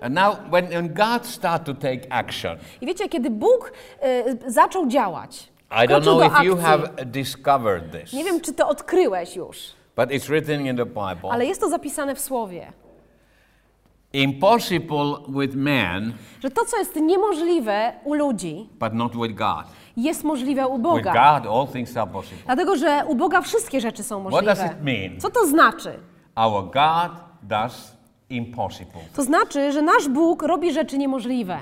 [0.00, 3.72] And now, when, when God started to take action, I wiecie, kiedy Bóg
[4.46, 8.68] y, zaczął działać, I don't know if you have discovered this, Nie wiem, czy to
[8.68, 9.58] odkryłeś już,
[9.96, 11.30] but it's written in the Bible.
[11.30, 12.72] ale jest to zapisane w Słowie,
[14.12, 19.64] Impossible with man, że to, co jest niemożliwe u ludzi, but not with God.
[19.96, 21.12] jest możliwe u With Boga.
[21.40, 22.42] God, all things are possible.
[22.46, 24.74] Dlatego, że u Boga wszystkie rzeczy są What does możliwe.
[24.76, 25.20] it mean?
[25.20, 25.98] Co to znaczy?
[26.36, 27.96] Our God does
[28.30, 29.00] impossible.
[29.16, 31.58] To znaczy, że nasz Bóg robi rzeczy niemożliwe.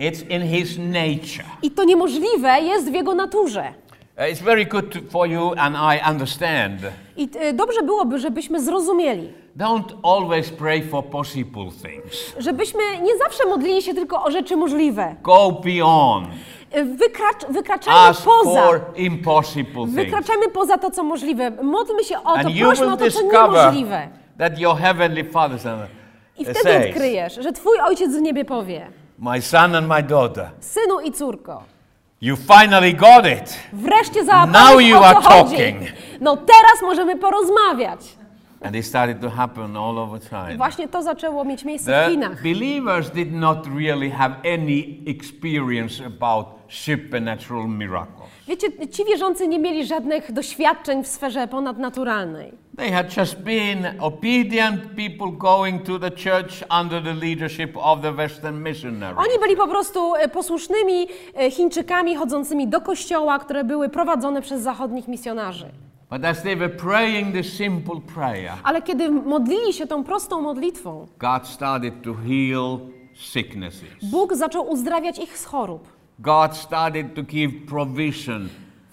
[0.00, 1.44] It's in His nature.
[1.62, 3.72] I to niemożliwe jest w Jego naturze.
[4.18, 6.80] Uh, It's very good to, for you and I understand.
[7.16, 12.34] I y, dobrze byłoby, żebyśmy zrozumieli, Don't always pray for possible things.
[12.38, 15.14] żebyśmy nie zawsze modlili się tylko o rzeczy możliwe.
[15.22, 16.28] Go beyond.
[16.76, 18.62] Y, Wykracz, wykraczajmy Ask poza.
[18.66, 19.94] for impossible things.
[19.94, 21.50] Wykraczajmy poza to, co możliwe.
[21.50, 24.08] Módlmy się o to, And prośmy o to, co niemożliwe.
[24.38, 25.58] that your heavenly Father
[26.38, 28.86] I wtedy says, odkryjesz, że Twój Ojciec w niebie powie,
[29.18, 31.62] My son and my daughter, synu i córko,
[32.20, 33.58] you finally got it.
[33.72, 35.56] wreszcie Now załapałeś you o co are chodzi.
[35.56, 35.78] talking.
[36.20, 38.00] No teraz możemy porozmawiać.
[38.62, 40.56] And it started to happen all over China.
[40.56, 42.42] Właśnie to zaczęło mieć miejsce w The Chinach.
[42.42, 48.28] believers did not really have any experience about supernatural miracles.
[48.48, 52.52] Wiecie, ci wierzący nie mieli żadnych doświadczeń w sferze ponadnaturalnej.
[52.76, 58.12] They had just been obedient people going to the church under the leadership of the
[58.12, 59.18] Western missionaries.
[59.18, 64.62] Oni byli po prostu e, posłusznymi e, Chińczykami chodzącymi do kościoła, które były prowadzone przez
[64.62, 65.70] zachodnich misjonarzy.
[66.10, 71.06] But as they were praying this simple prayer, Ale kiedy modlili się tą prostą modlitwą,
[71.18, 72.78] God started to heal
[73.14, 74.10] sicknesses.
[74.10, 75.88] Bóg zaczął uzdrawiać ich z chorób.
[76.18, 78.48] God started to give provision,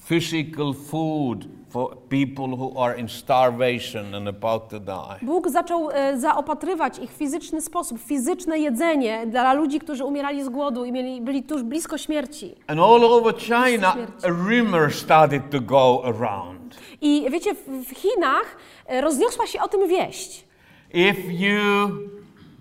[0.08, 5.20] physical food for people who are in starvation and about to die.
[5.22, 10.50] Bóg zaczął e, zaopatrywać ich w fizyczny sposób, fizyczne jedzenie dla ludzi, którzy umierali z
[10.50, 12.56] głodu i mieli, byli tuż blisko śmierci.
[12.68, 16.55] And all over China, a rumor started to go around.
[17.02, 20.46] I wiecie, w, Chinach e, rozniosła się o tym wieść.
[20.94, 21.90] If you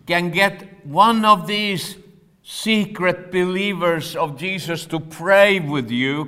[0.09, 0.55] can get
[0.95, 1.95] one of these
[2.43, 6.27] secret believers of Jesus to pray with you,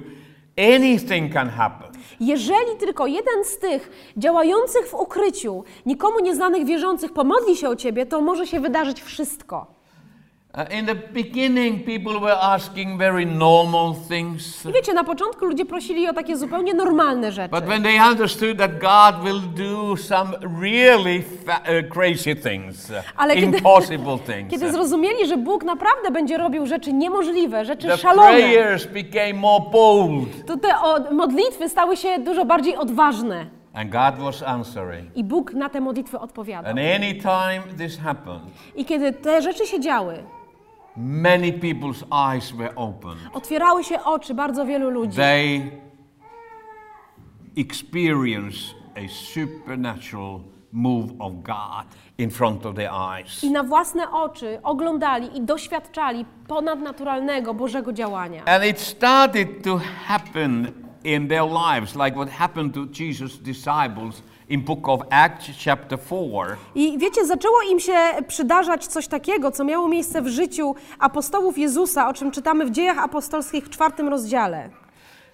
[0.75, 1.93] anything can happen.
[2.21, 8.07] Jeżeli tylko jeden z tych działających w ukryciu, nikomu nieznanych wierzących pomodli się o ciebie,
[8.07, 9.76] to może się wydarzyć wszystko.
[10.57, 14.67] Uh, in the beginning, people were asking very normal things.
[14.67, 17.49] I wiecie, na początku ludzie prosili o takie zupełnie normalne rzeczy.
[17.49, 20.31] But when they understood that God will do some
[20.63, 26.67] really uh, crazy things, Ale kiedy, impossible things, kiedy zrozumieli, że Bóg naprawdę będzie robił
[26.67, 30.69] rzeczy niemożliwe, rzeczy the szalone, prayers became more bold, to te
[31.13, 33.47] modlitwy stały się dużo bardziej odważne.
[33.75, 35.11] and God was answering.
[35.15, 36.71] I Bóg na te modlitwy odpowiadał.
[36.71, 38.43] And anytime this happened,
[38.77, 40.23] I kiedy te rzeczy się działy,
[40.97, 43.21] many people's eyes were opened.
[43.33, 45.17] otwierały się oczy bardzo wielu ludzi.
[45.17, 45.71] They
[47.57, 50.41] experienced a supernatural
[50.73, 51.87] move of God
[52.19, 53.45] in front of their eyes.
[53.45, 58.45] I na własne oczy oglądali i doświadczali ponadnaturalnego Bożego działania.
[58.45, 60.73] And it started to happen
[61.05, 66.57] in their lives, like what happened to Jesus' disciples in book of Acts chapter 4.
[66.75, 67.93] I wiecie, zaczęło im się
[68.29, 72.99] przydarzać coś takiego, co miało miejsce w życiu apostołów Jezusa, o czym czytamy w Dziejach
[72.99, 74.71] Apostolskich w czwartym rozdziale.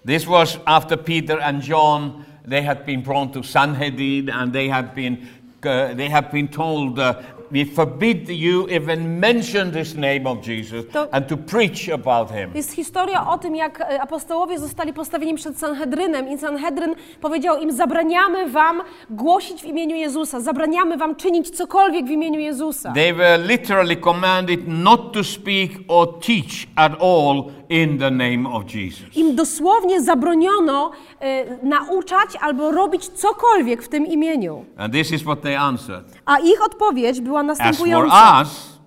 [0.07, 4.93] This was after Peter and John, they had been brought to Sanhedrin and they had
[4.95, 7.15] been, uh, they had been told, uh,
[7.53, 12.51] we forbid you even mention this name of Jesus To- and to preach about him.
[12.55, 17.71] Jest historia o tym, jak e, apostołowie zostali postawieni przed Sanhedrynem i Sanhedryn powiedział im,
[17.71, 22.91] zabraniamy wam głosić w imieniu Jezusa, zabraniamy wam czynić cokolwiek w imieniu Jezusa.
[22.93, 28.63] They were literally commanded not to speak or teach at all in the name of
[28.75, 29.17] Jesus.
[29.17, 34.65] Im dosłownie zabroniono e, nauczać albo robić cokolwiek w tym imieniu.
[34.77, 36.05] And this is what they answered.
[36.25, 38.41] A ich odpowiedź była As for następująca.
[38.41, 38.79] us,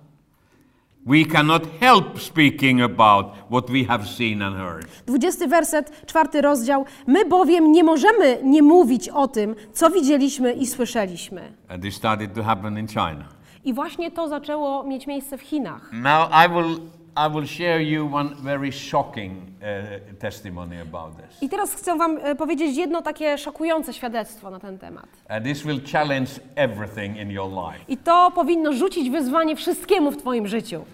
[1.05, 4.87] we cannot help speaking about what we have seen and heard.
[5.05, 6.85] 20 werset, czwarty rozdział.
[7.07, 11.53] My bowiem nie możemy nie mówić o tym, co widzieliśmy i słyszeliśmy.
[11.69, 13.25] And this started to happen in China.
[13.65, 15.91] I właśnie to zaczęło mieć miejsce w Chinach.
[15.93, 16.79] Now I will
[17.17, 19.67] I will share you one very shocking uh,
[20.19, 21.41] testimony about this.
[21.41, 25.05] I teraz chcę Wam e, powiedzieć jedno takie szokujące świadectwo na ten temat.
[25.29, 27.85] And this will challenge everything in your life.
[27.87, 30.85] I to powinno rzucić wyzwanie wszystkiemu w Twoim życiu.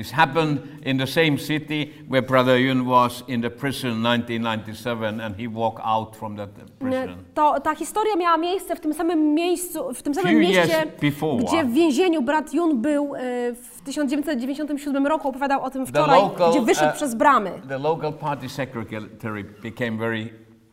[0.00, 5.20] This happened in the same city where Brother Yun was in the prison in 1997
[5.20, 7.24] and he walked out from that prison.
[7.34, 11.44] To, ta historia miała miejsce w tym samym miejscu, w tym samym Few mieście, before.
[11.44, 13.18] gdzie w więzieniu brat Jun był e,
[13.54, 17.50] w 1997 roku, opowiadał o tym wczoraj, local, gdzie wyszedł e, przez bramy.
[17.68, 20.28] The local party secretary became very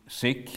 [0.06, 0.50] sick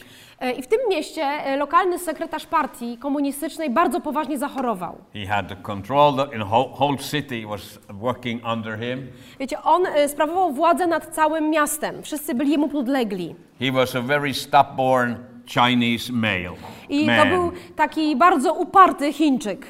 [0.50, 4.98] I w tym mieście e, lokalny sekretarz partii komunistycznej bardzo poważnie zachorował.
[5.14, 6.44] He had control the
[6.78, 9.06] whole, city was working under him.
[9.40, 12.02] Wiecie, on e, sprawował władzę nad całym miastem.
[12.02, 13.34] Wszyscy byli jemu podlegli.
[13.60, 15.14] He was a very stubborn
[15.46, 16.56] Chinese male.
[16.88, 19.66] I to był taki bardzo uparty Chińczyk.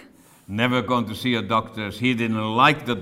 [0.48, 1.92] Never going to see a doctor.
[1.92, 2.96] He didn't like the.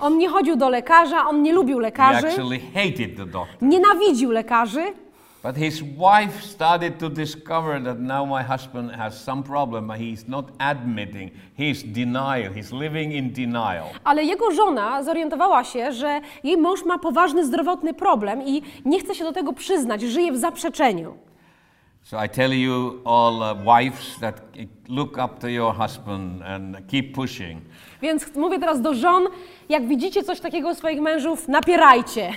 [0.00, 3.62] On nie chodził do lekarza, on nie lubił He lekarzy, actually hated the doctor.
[3.68, 4.82] nienawidził lekarzy,
[5.42, 10.44] But his wife started to discover that now my husband has some problem, he's not
[10.58, 11.30] admitting.
[11.58, 12.52] He's denial.
[12.52, 13.86] He's living in denial.
[14.04, 19.14] ale jego żona zorientowała się, że jej mąż ma poważny zdrowotny problem i nie chce
[19.14, 21.14] się do tego przyznać, żyje w zaprzeczeniu.
[22.04, 24.40] So I tell you, all uh, wives, that
[24.88, 27.62] look up to your husband and keep pushing.
[28.02, 29.24] Więc mówię teraz do żon,
[29.68, 32.32] jak widzicie coś takiego u swoich mężów, napierajcie.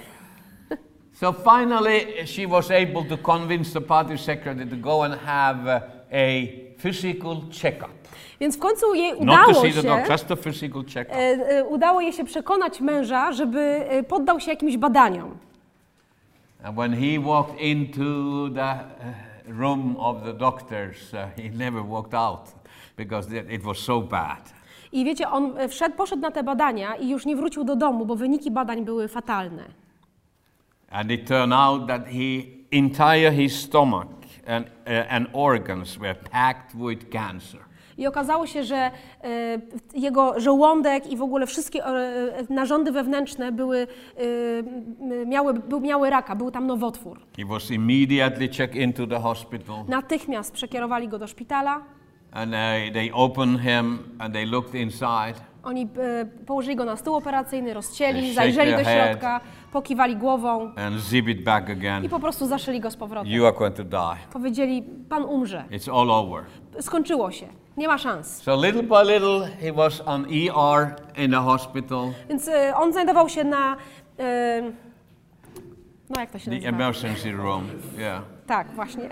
[1.15, 5.81] So finally, she was able to convince the party secretary to go and have uh,
[6.11, 7.89] a physical checkup.
[8.39, 9.81] Więc w końcu jej udało się,
[11.09, 15.37] e, e, udało jej się przekonać męża, żeby e, poddał się jakimś badaniom.
[16.63, 18.03] And when he walked into
[18.55, 22.55] the uh, room of the doctors, uh, he never walked out
[22.97, 24.53] because it it was so bad.
[24.91, 28.05] I wiecie, on e, wszedł, poszedł na te badania i już nie wrócił do domu,
[28.05, 29.63] bo wyniki badań były fatalne.
[30.95, 34.07] And it turned out that he entire his stomach
[34.47, 37.59] and, uh, and organs were packed with cancer.
[37.97, 38.91] I okazało się, że e,
[39.93, 41.93] jego żołądek i w ogóle wszystkie e,
[42.49, 47.19] narządy wewnętrzne były, e, miały, był, miały raka, był tam nowotwór.
[47.37, 51.81] He was immediately checked into the hospital, Natychmiast przekierowali go do szpitala.
[52.31, 55.35] and uh, they opened him and they looked inside.
[55.65, 60.71] Oni e, położyli go na stół operacyjny, rozcięli, zajrzeli do środka, pokiwali głową
[62.03, 63.31] i po prostu zaszyli go z powrotem.
[63.31, 64.15] You are going to die.
[64.33, 65.63] Powiedzieli, pan umrze.
[65.71, 66.43] It's all over.
[66.79, 67.47] Skończyło się.
[67.77, 68.41] Nie ma szans.
[68.43, 73.29] So little by little, he was on ER in the hospital, Więc e, on znajdował
[73.29, 73.75] się na.
[74.19, 74.61] e,
[76.09, 76.69] No, jak to się the nazywa?
[76.77, 77.63] emergency room.
[77.97, 78.21] Yeah.
[78.47, 79.09] Tak, właśnie.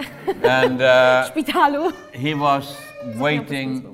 [0.62, 1.84] And W uh, szpitalu.
[2.14, 2.78] he was
[3.16, 3.86] waiting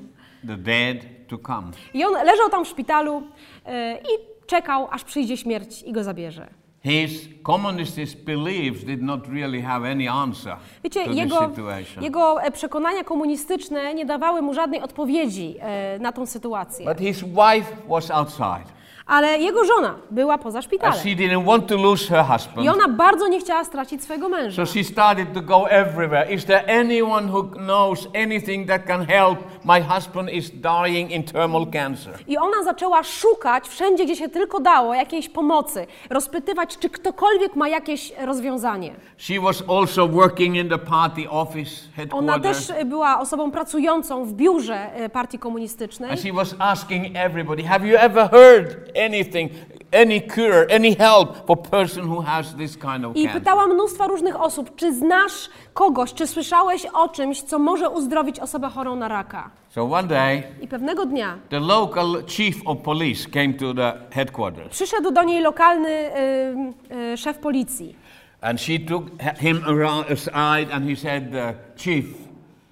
[0.48, 0.98] the dead
[1.30, 1.72] to come.
[1.94, 3.24] I on leżał tam w szpitalu
[3.66, 6.48] e, i czekał, aż przyjdzie śmierć i go zabierze.
[6.84, 12.04] His communist beliefs did not really have any answer Wiecie, to this jego, situation.
[12.04, 16.86] jego e, przekonania komunistyczne nie dawały mu żadnej odpowiedzi e, na tą sytuację.
[16.86, 18.79] But his wife was outside.
[19.10, 20.96] Ale jego żona była poza szpitalem.
[21.00, 24.66] she didn't want to lose her I husband, ona bardzo nie chciała stracić swojego męża.
[24.66, 26.32] so she started to go everywhere.
[26.34, 29.40] Is there anyone who knows anything that can help?
[29.66, 32.14] My husband is dying in terminal cancer.
[32.28, 37.68] I ona zaczęła szukać wszędzie, gdzie się tylko dało, jakiejś pomocy, rozpytywać, czy ktokolwiek ma
[37.70, 38.92] jakieś rozwiązanie.
[39.18, 41.72] She was also working in the party office
[42.12, 46.12] Ona też e, była osobą pracującą w biurze e, partii komunistycznej.
[46.12, 49.50] And she was asking everybody, have you ever heard anything,
[49.92, 53.42] any cure, any help for person who has this kind of I cancer?
[53.42, 58.70] pytała mnóstwa różnych osób, czy znasz kogoś, czy słyszałeś o czymś, co może uzdrowić osobę
[58.70, 59.50] chorą na raka.
[59.70, 64.70] So one day, I pewnego dnia the local chief of police came to the headquarters
[64.70, 67.96] przyszedł do niej lokalny y, y, szef policji.
[68.42, 69.04] and she took
[69.40, 72.06] him around aside and he said, uh, Chief,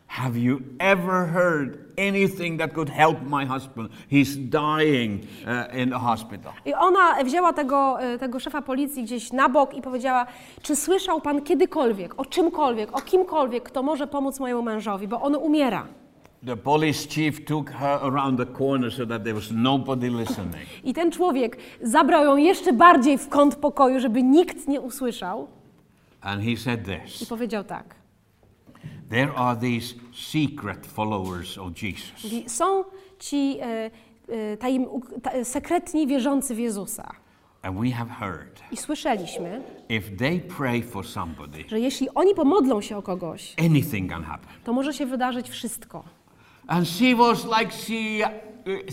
[0.07, 3.89] Have you ever heard anything that could help my husband?
[4.11, 6.53] He's dying uh, in the hospital.
[6.65, 10.25] I ona wzięła tego, e, tego szefa policji gdzieś na bok i powiedziała,
[10.61, 15.35] czy słyszał pan kiedykolwiek, o czymkolwiek, o kimkolwiek, kto może pomóc mojemu mężowi, bo on
[15.35, 15.87] umiera.
[16.45, 20.65] The police chief took her around the corner so that there was nobody listening.
[20.83, 25.47] I ten człowiek zabrał ją jeszcze bardziej w kąt pokoju, żeby nikt nie usłyszał
[26.21, 27.95] And he said i this powiedział tak.
[29.09, 32.25] There are these secret followers of Jesus.
[32.47, 32.83] Są
[33.19, 33.91] ci e,
[34.29, 37.11] e, tajim, uk- ta, sekretni wierzący w Jezusa.
[37.61, 42.81] And we have heard I słyszeliśmy, if they pray for somebody, że jeśli oni pomodlą
[42.81, 44.49] się o kogoś, anything can happen.
[44.63, 46.03] to może się wydarzyć wszystko.
[46.67, 48.29] And she was like she,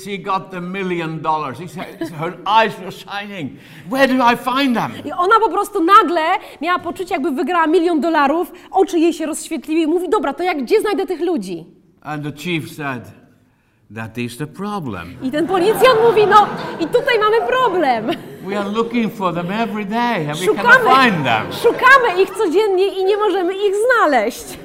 [0.05, 1.59] she got the million dollars.
[1.59, 3.59] He said, her eyes were shining.
[3.89, 4.93] Where do I find them?
[5.05, 6.21] I ona po prostu nagle
[6.61, 10.63] miała poczucie, jakby wygrała milion dolarów, oczy jej się rozświetliły i mówi, dobra, to jak,
[10.63, 11.65] gdzie znajdę tych ludzi?
[12.03, 13.03] And the chief said,
[13.95, 15.17] That is the problem.
[15.23, 16.47] I ten policjant mówi, no
[16.81, 18.11] i tutaj mamy problem.
[18.47, 21.53] We are looking for them every day and we cannot Szukamy, find them.
[21.53, 24.59] szukamy ich codziennie i nie możemy ich znaleźć.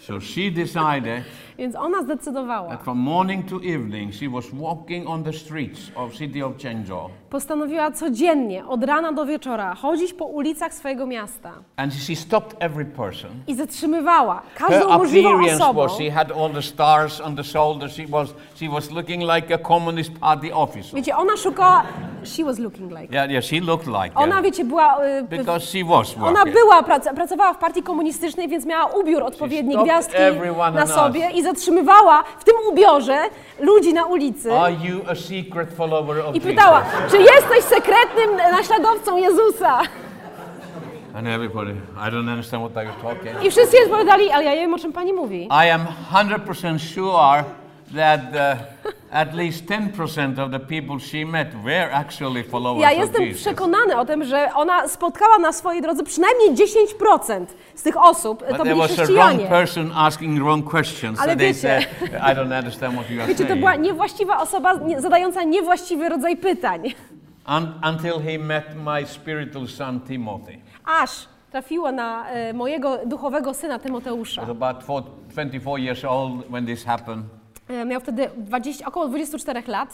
[0.00, 1.24] So she decided
[1.58, 6.12] Więc ona zdecydowała, that from morning to evening she was walking on the streets of
[6.12, 6.52] city of
[7.30, 12.84] postanowiła codziennie, od rana do wieczora, chodzić po ulicach swojego miasta and she stopped every
[12.84, 13.30] person.
[13.46, 15.82] i zatrzymywała Her każdą możliwą appearance osobą.
[15.82, 17.96] was she had all the stars on the shoulders.
[17.96, 20.94] She was she was looking like a communist party officer.
[20.94, 21.82] Wiecie, ona szukała,
[22.24, 23.14] she was looking like.
[23.14, 26.54] Yeah, yeah, she looked like Ona, it wiecie, była, y, because she was ona working.
[26.54, 30.18] była, prac, pracowała w partii komunistycznej, więc miała ubiór odpowiedni, gwiazdki
[30.74, 33.18] na sobie i zatrzymywała w tym ubiorze
[33.60, 36.50] ludzi na ulicy Are you a secret follower of i Jesus?
[36.50, 39.80] pytała, czy jesteś sekretnym naśladowcą Jezusa?
[41.14, 43.44] And everybody, I don't understand what they were talking.
[43.44, 45.48] I wszyscy odpowiadali, ale ja nie wiem, o czym pani mówi.
[45.66, 47.44] I am 100% sure
[47.96, 52.98] that uh, at least 10% of the people she met were actually followers Ja of
[52.98, 53.42] jestem Jesus.
[53.42, 58.48] przekonany o tym, że ona spotkała na swojej drodze przynajmniej 10% z tych osób, But
[58.48, 59.46] to there byli was a wrong chrześcijanie.
[59.48, 61.20] person asking wrong questions.
[61.20, 63.58] Ale so they wiecie- said, I don't understand what you are Wiecie, to saying.
[63.60, 66.82] była niewłaściwa osoba nie- zadająca niewłaściwy rodzaj pytań.
[67.58, 70.58] Un- until he met my spiritual son Timothy.
[70.84, 71.10] Aż
[71.50, 74.40] trafiło na e, mojego duchowego syna Tymoteusza.
[74.40, 75.02] was about four,
[75.32, 77.22] 24 years old when this happened.
[77.68, 79.88] E, Miał wtedy 20, około 24 lat.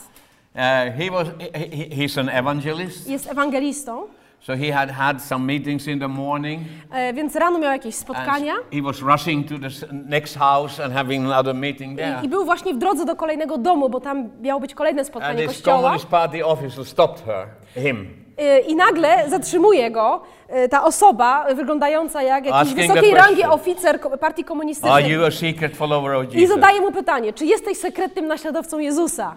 [0.54, 0.60] Uh,
[0.98, 3.08] he was, he, he- he's an evangelist.
[3.10, 4.06] Jest ewangelistą,
[4.40, 6.60] So he had had some meetings in the morning.
[6.92, 10.94] e, więc rano miał jakieś And spotkania he was rushing to the next house and
[10.94, 12.20] having another meeting there.
[12.22, 15.08] i, i był właśnie w drodze do kolejnego domu, bo tam miało być kolejne And
[15.08, 15.76] spotkanie this kościoła.
[15.76, 17.46] Communist Party officer stopped her,
[17.82, 18.23] him.
[18.38, 24.44] E, I nagle zatrzymuje go e, ta osoba wyglądająca jak jakiś wysokiej rangi oficer partii
[24.44, 25.22] komunistycznej.
[25.22, 29.34] a I zadaje mu pytanie, czy jesteś sekretnym naśladowcą Jezusa?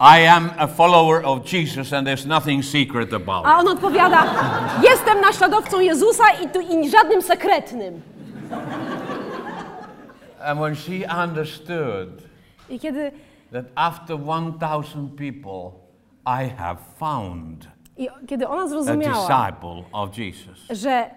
[0.00, 3.60] I am a follower of Jesus and there's nothing secret about A it.
[3.60, 4.24] on odpowiada,
[4.82, 8.02] jestem naśladowcą Jezusa i, tu, i żadnym sekretnym.
[10.44, 12.08] And when she understood
[12.70, 13.12] I kiedy
[13.52, 15.72] that after 1,000 people,
[16.26, 19.52] I have found I kiedy ona zrozumiała,
[20.70, 21.10] że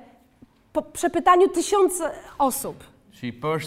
[0.73, 2.83] po przepytaniu tysiące osób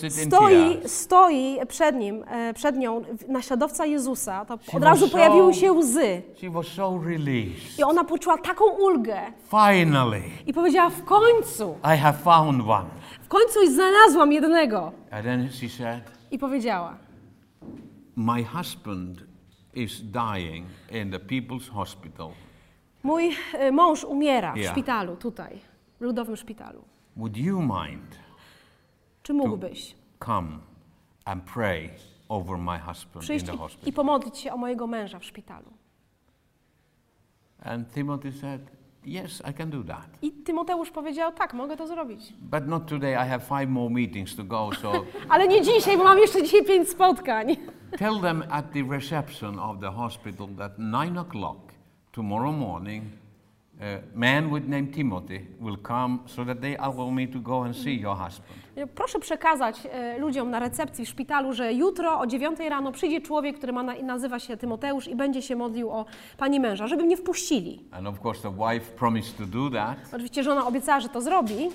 [0.09, 6.23] stoi, stoi przed nim, e, przed nią naśladowca Jezusa, to od razu pojawiły się łzy.
[6.41, 7.79] She was so released.
[7.79, 12.89] I ona poczuła taką ulgę Finally, i powiedziała, w końcu, I have found one.
[13.23, 14.93] w końcu znalazłam jednego.
[15.11, 16.01] And then she said,
[16.31, 16.97] I powiedziała,
[18.17, 19.19] My husband
[19.75, 22.31] is dying in the People's Hospital.
[23.03, 24.73] Mój e, mąż umiera w Yeah.
[24.73, 25.59] szpitalu, tutaj,
[25.99, 26.85] w ludowym szpitalu.
[27.17, 28.19] Would you mind
[29.23, 29.95] Czy mógłbyś
[30.25, 30.49] come
[31.25, 31.91] and pray
[32.29, 33.93] over my husband in przyjść the i, i hospital?
[33.93, 35.73] pomodlić się o mojego męża w szpitalu?
[37.65, 38.61] And Timothy said,
[39.07, 40.07] Yes, I can do that.
[40.23, 42.33] I Tymoteusz powiedział, tak, mogę to zrobić.
[42.41, 43.13] But not today.
[43.13, 44.71] I have five more meetings to go.
[44.83, 44.93] So
[45.29, 47.57] Ale nie dzisiaj, bo mam jeszcze dzisiaj pięć spotkań.
[47.99, 51.57] tell them at the reception of the hospital that nine o'clock
[52.19, 53.05] tomorrow morning,
[53.81, 57.77] a man with name Timothy will come so that they allow me to go and
[57.77, 58.59] see your husband.
[58.95, 63.59] Proszę przekazać e, ludziom na recepcji w szpitalu, że jutro o 9 rano przyjdzie człowiek,
[63.59, 66.05] który ma na, nazywa się Tymoteusz i będzie się modlił o
[66.39, 67.85] pani męża, żeby mnie wpuścili.
[67.91, 69.99] And of course, the wife promised to do that.
[70.13, 71.69] Oczywiście żona obiecała, że to zrobi.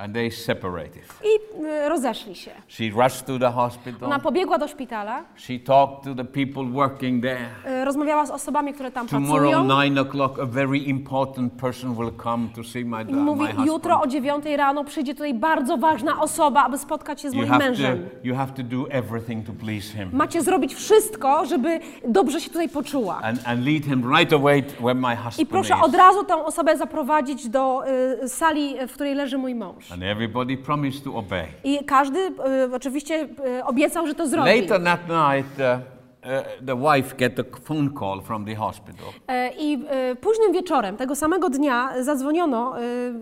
[0.00, 1.02] And they separated.
[1.24, 2.50] I y, rozeszli się.
[2.68, 4.04] She rushed to the hospital.
[4.08, 7.46] Ona pobiegła do szpitala, She talked to the people working there.
[7.82, 9.82] y, rozmawiała z osobami, które tam Tomorrow, pracują.
[9.82, 13.94] nine o'clock, a very important person will come to see my, I mówi, my jutro
[13.94, 14.12] o husband.
[14.12, 17.98] dziewiątej rano przyjdzie tutaj bardzo ważna osoba, aby spotkać się z You moim mężem.
[17.98, 22.48] to, you have to do everything to please him Macie zrobić wszystko, żeby dobrze się
[22.50, 23.20] tutaj poczuła.
[23.22, 25.84] and, and lead him right away where my I husband proszę is.
[25.84, 27.82] od razu tę osobę zaprowadzidzić do
[28.24, 29.89] y, sali, w której leży mój mąż.
[29.92, 31.46] And everybody promised to obey.
[31.64, 32.32] I każdy y,
[32.74, 33.28] oczywiście
[33.58, 34.60] y, obiecał, że to zrobi.
[34.60, 39.06] Later that night, uh, the wife get a phone call from the hospital.
[39.28, 39.74] E, I
[40.12, 42.74] y, późnym wieczorem tego samego dnia zadzwoniono,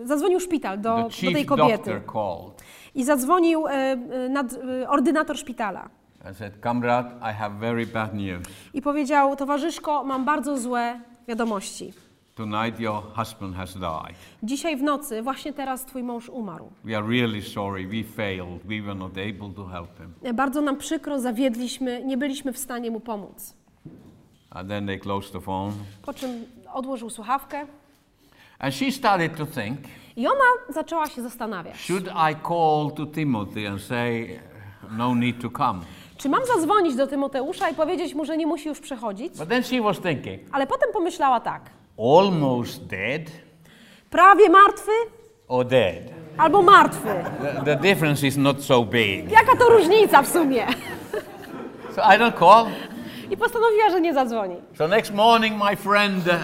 [0.04, 1.76] zadzwonił szpital do, The do tej kobiety.
[1.76, 2.62] doctor called
[2.94, 3.64] I zadzwonił
[4.30, 4.46] nad,
[4.88, 5.88] ordynator szpitala.
[6.24, 8.46] and said, Kamrad, I have very bad news.
[8.74, 11.92] I powiedział, towarzyszko, mam bardzo złe wiadomości.
[12.39, 14.14] Tonight your husband has died.
[14.43, 16.70] Dzisiaj w nocy, właśnie teraz twój mąż umarł.
[16.84, 17.86] We are really sorry.
[17.86, 18.62] We failed.
[18.64, 20.34] We were not able to help him.
[20.34, 23.55] Bardzo nam przykro, zawiedliśmy, nie byliśmy w stanie mu pomóc.
[24.51, 25.72] And then they closed the phone.
[26.03, 26.30] Po czym
[26.72, 27.66] odłożył słuchawkę
[28.59, 29.78] And she started to think,
[30.16, 31.76] i ona zaczęła się zastanawiać.
[31.76, 34.41] should I call to Timothy and say,
[34.91, 35.80] no need to come?
[36.16, 39.39] Czy mam zadzwonić do Tymoteusza i powiedzieć mu, że nie musi już przechodzić?
[39.39, 41.78] But then she was thinking, Ale potem pomyślała tak.
[41.99, 43.30] Almost dead
[44.11, 44.92] Prawie martwy
[45.49, 46.18] or dead?
[46.38, 47.24] albo martwy.
[47.40, 49.30] The, the difference is not so big.
[49.30, 50.66] Jaka to różnica w sumie?
[51.94, 52.66] So I don't call.
[53.30, 54.57] I postanowiła, że nie zadzwoni.
[54.78, 56.34] So next morning, my friend uh,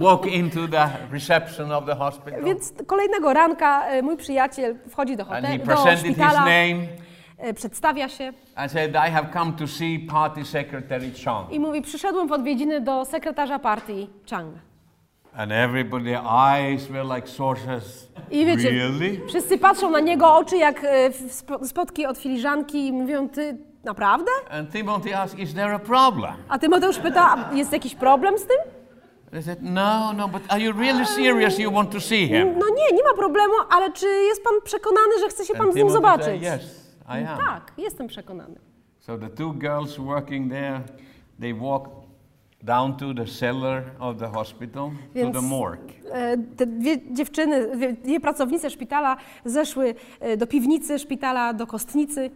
[0.00, 5.22] walked into the reception of the hospital Więc kolejnego ranka e, mój przyjaciel wchodzi do
[5.22, 6.86] and he hotelu, do presented his szpitala, name
[7.38, 11.52] e, przedstawia się and said, I have come to see Party Secretary Chang.
[11.52, 14.54] i mówi, przyszedłem w odwiedziny do sekretarza partii Chang.
[15.36, 18.08] And everybody, eyes were like saucers.
[18.30, 19.20] I wiecie, Really?
[19.28, 21.10] wszyscy patrzą na niego oczy jak e,
[21.66, 24.30] spotki od filiżanki i mówią, ty naprawdę?
[24.50, 26.32] And Timothy asked, Is there a problem?
[26.48, 28.56] A Tymoteusz pyta, "A jest jakiś problem z tym?
[29.30, 32.58] They said, No, no, but are you really serious you want to see him?
[32.58, 35.72] No nie, nie ma problemu, ale czy jest pan przekonany, że chce się pan And
[35.72, 36.42] z nim Timothy said, zobaczyć?
[36.64, 37.38] Yes, I am.
[37.38, 38.54] Tak, jestem przekonany.
[39.00, 40.80] So the two girls working there,
[41.40, 41.92] they walked
[42.62, 45.92] down to the cellar of the hospital, to Więc- the morgue.
[46.12, 52.30] E, Te dwie dziewczyny, dwie, pracownice szpitala zeszły e, do piwnicy szpitala, do kostnicy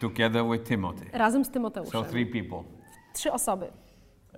[0.00, 1.04] together with Timothy.
[1.12, 2.04] razem z So Tymoteuszem.
[2.04, 2.62] three people.
[3.14, 3.66] Trzy osoby.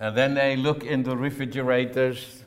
[0.01, 2.41] And then they look in the refrigerators.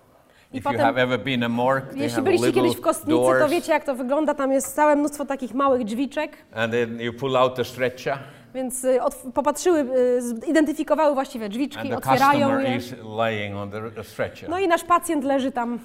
[0.53, 2.77] I If you potem- have ever been a morgue, they Jeśli have byliście little kiedyś
[2.79, 4.35] w kostnicy, to doors, wiecie jak to wygląda.
[4.35, 8.19] Tam jest całe mnóstwo takich małych drzwiczek, and then you pull out the stretcher,
[8.55, 8.99] więc y,
[9.35, 12.81] popatrzyły, y, zidentyfikowały właściwe and drzwiczki, otwierają je.
[14.49, 15.79] No i nasz pacjent leży tam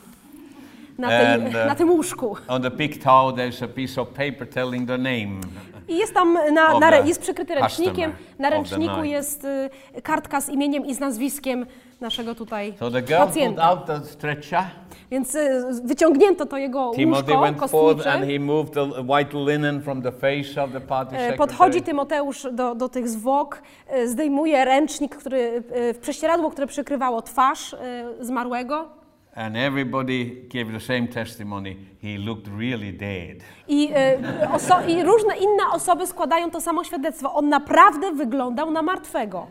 [0.97, 2.38] na, tej, And, uh, na tym łóżku.
[2.47, 5.41] On the big towel, there's a piece of paper telling the name.
[5.89, 8.11] I jest tam, na, na, jest przykryty ręcznikiem.
[8.39, 9.45] Na ręczniku jest
[9.97, 11.65] y, kartka z imieniem i z nazwiskiem
[12.01, 13.63] naszego tutaj So the girl pacjenta.
[13.63, 14.63] out the stretcher.
[15.11, 18.33] Więc y, wyciągnięto to jego Timothy łóżko went forth and kostnicze.
[18.33, 21.37] he moved the white linen from the face of the party E, secretary.
[21.37, 27.75] Podchodzi Tymoteusz do, do tych zwłok, e, zdejmuje ręcznik, który, e, prześcieradło, które przykrywało twarz
[28.21, 28.98] zmarłego
[29.39, 31.77] And everybody gave the same testimony.
[32.01, 33.43] He looked really dead.
[33.67, 33.93] i,
[34.53, 37.33] oso- i różne inne osoby składają to samo świadectwo.
[37.33, 39.47] On naprawdę wyglądał na martwego.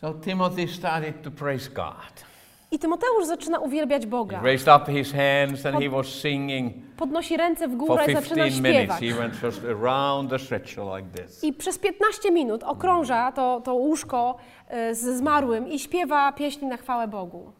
[0.00, 2.24] So Timothy started to praise God.
[2.70, 4.40] I Tymoteusz zaczyna uwielbiać He Boga.
[4.42, 8.62] raised up his hands and he was singing Podnosi ręce w górę i zaczyna 15
[8.62, 8.96] minutes.
[8.98, 9.00] śpiewać.
[9.00, 11.44] He went just around the stretcher like this.
[11.44, 14.36] I przez 15 minut okrąża to, to łóżko
[14.68, 17.52] e, ze zmarłym i śpiewa pieśni na chwałę Bogu.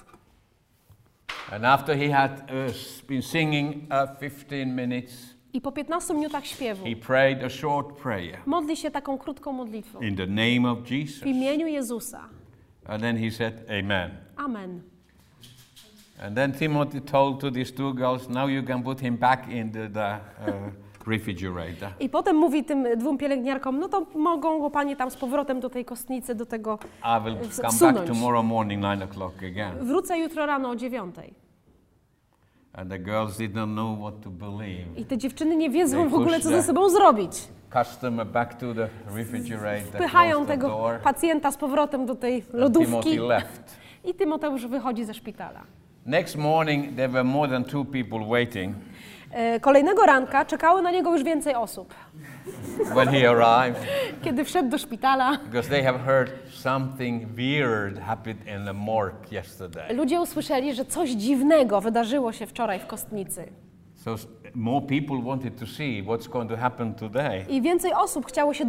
[1.52, 2.72] And after he had uh,
[3.06, 8.38] been singing uh, 15 minutes, I po 15 minutach śpiewu he prayed a short prayer
[8.46, 11.22] modli się taką krótką modlitwą in the name of Jesus.
[11.22, 12.28] w imieniu Jezusa.
[12.86, 14.10] And then he said, Amen.
[14.36, 14.82] Amen.
[16.20, 19.88] And then Timothy told to these two girls, now you can put him back into
[19.88, 20.70] the uh,
[21.06, 21.88] refrigerator.
[22.00, 25.84] I potem mówi tym dwóm pielęgniarkom, no to mogą panie tam z powrotem do tej
[25.84, 28.08] kostnicy, do tego I will w- come back wsunąć.
[28.08, 29.86] tomorrow morning, 9 o'clock again.
[29.86, 31.34] Wrócę jutro rano o dziewiątej.
[32.72, 34.96] And the girls didn't know what to believe.
[34.96, 37.32] I te dziewczyny nie wiedzą w ogóle, co ze sobą zrobić.
[37.84, 43.76] Customer back to the refrigerator, Wpychają tego door, pacjenta z powrotem do tej lodówki left.
[44.04, 45.60] i Tymoteusz wychodzi ze szpitala.
[46.06, 48.74] Next morning, there were more than two people waiting.
[49.30, 51.94] E, Kolejnego ranka czekało na niego już więcej osób.
[52.94, 53.82] when he arrived
[54.24, 59.94] Kiedy wszedł do szpitala, because they have heard something weird happened in the morgue yesterday.
[59.94, 63.48] ludzie usłyszeli, że coś dziwnego wydarzyło się wczoraj w kostnicy.
[63.94, 64.14] So
[64.54, 67.44] more people wanted to see what's going to happen today.
[67.48, 68.64] I więcej osób chciało się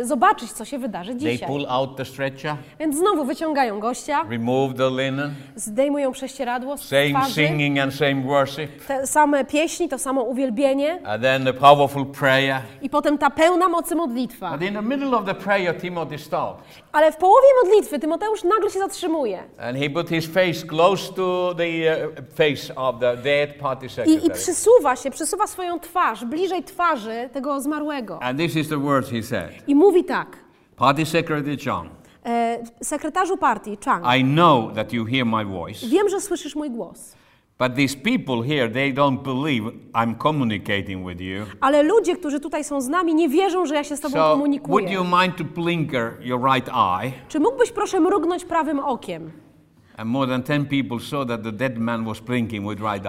[0.00, 1.48] y, zobaczyć, co się wydarzy They dzisiaj.
[1.48, 7.10] pull out the stretcher, Więc znowu wyciągają gościa, remove the linen, zdejmują prześcieradło z same
[7.10, 12.06] twarzy, singing and same worship, te same pieśni, to samo uwielbienie and then the powerful
[12.06, 12.60] prayer.
[12.82, 14.50] i potem ta pełna mocy modlitwa.
[14.58, 16.64] But in the middle of the prayer, Timothy stopped.
[16.92, 21.54] Ale w połowie modlitwy Tymoteusz nagle się zatrzymuje And he put his face close to
[21.56, 24.30] the uh, face of the dead party i, i secretary.
[24.34, 28.22] przysuwa się, przysuwa swoją twarz bliżej twarzy tego zmarłego.
[28.22, 29.50] And this is the he said.
[29.68, 30.36] I mówi tak,
[30.76, 31.88] Party secretary John,
[32.26, 36.70] e, sekretarzu partii, Chang, I know that you hear my voice, wiem, że słyszysz mój
[36.70, 37.16] głos,
[37.58, 41.44] but these people here, they don't believe I'm communicating with you.
[41.60, 44.18] ale ludzie, którzy tutaj są z nami, nie wierzą, że ja się z tobą So,
[44.20, 44.92] would komunikuję.
[44.92, 47.12] you mind to blinker your right eye?
[47.28, 49.30] Czy mógłbyś proszę mrugnąć prawym okiem?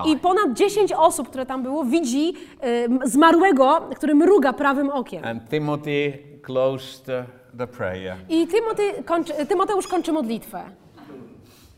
[0.07, 5.25] I ponad 10 osób, które tam było, widzi e, zmarłego, który mruga prawym okiem.
[5.25, 7.05] And Timothy closed
[7.57, 10.63] the, prayer I Tymoty kończy, Tymoteusz kończy modlitwę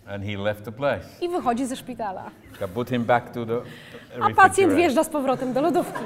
[0.08, 1.06] and he left the place.
[1.22, 2.32] i wychodzi ze szpitala.
[2.66, 3.62] I put him back to the
[4.22, 6.00] A pacjent wjeżdża z powrotem do lodówki.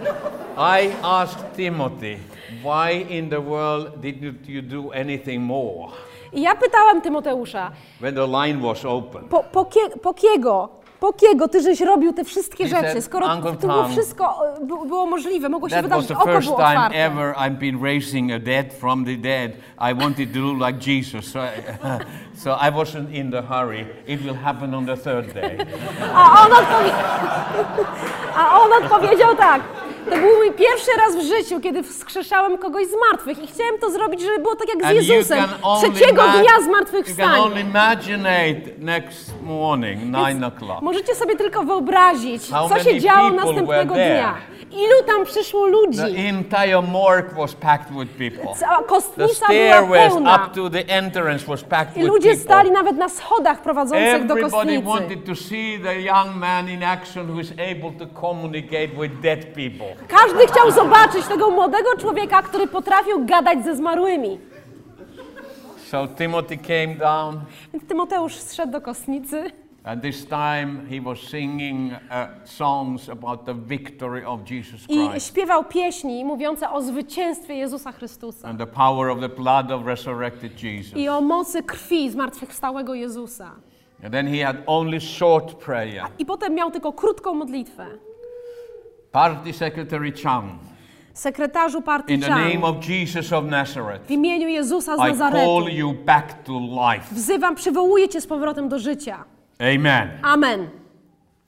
[0.58, 2.18] I asked Timothy,
[2.64, 5.92] why in the world didn't you do anything more
[6.34, 7.72] I ja pytałam Tymoteusza,
[8.02, 9.24] when the line was open?
[9.30, 10.70] po, po, kie, po kiego,
[11.00, 13.92] po kiego ty żeś robił te wszystkie He rzeczy, said, skoro "Uncle to było Tom,
[13.92, 14.42] wszystko
[14.88, 16.96] było możliwe, mogło się That was wydarzyć, the oko first było time otwarte.
[16.98, 19.52] ever I've been raising a dead from the dead.
[19.92, 21.26] I wanted to do like Jesus.
[21.32, 21.50] So I,
[22.44, 23.86] so I wasn't in the hurry.
[24.08, 25.58] It will happen on the third day.
[26.16, 26.92] A on, odpowie...
[28.38, 29.62] A on odpowiedział tak.
[30.10, 33.92] To był mój pierwszy raz w życiu, kiedy wskrzeszałem kogoś z martwych i chciałem to
[33.92, 35.46] zrobić, żeby było tak jak z Jezusem.
[35.82, 36.62] Trzeciego dnia
[40.42, 40.82] o'clock.
[40.82, 44.36] Możecie sobie tylko wyobrazić, co się działo następnego dnia.
[44.72, 45.98] Ilu tam przyszło ludzi.
[45.98, 48.56] The entire morgue was packed with people.
[48.56, 50.36] Cała The kostnica była stairways pełna.
[50.36, 54.84] up to the entrance was packed I ludzie stali nawet na schodach prowadzących do kostnicy.
[54.84, 59.46] wanted to see the young man in action who is able to communicate with dead
[59.46, 59.91] people.
[60.08, 64.40] Każdy chciał zobaczyć tego młodego człowieka, który potrafił gadać ze zmarłymi.
[65.90, 67.40] So Timothy came down,
[67.74, 69.52] Więc Tymoteusz zszedł do kostnicy
[69.84, 75.28] and this time he was singing uh, songs about the victory of Jesus i Christ
[75.28, 80.64] śpiewał pieśni mówiące o zwycięstwie Jezusa Chrystusa and the power of the blood of resurrected
[80.64, 80.98] Jesus.
[80.98, 83.52] i o mocy krwi zmartwychwstałego Jezusa.
[84.04, 86.04] And then he had only short prayer.
[86.20, 87.88] I potem miał tylko krótką modlitwę.
[89.12, 90.60] Party Secretary Chang,
[91.14, 95.04] Sekretarzu partii in the name Chan, of Jesus of Nazareth, w imieniu Jezusa z I
[95.04, 97.16] Nazaretu call you back to life.
[97.16, 99.24] wzywam, przywołuję Cię z powrotem do życia.
[99.60, 100.10] Amen.
[100.22, 100.70] Amen.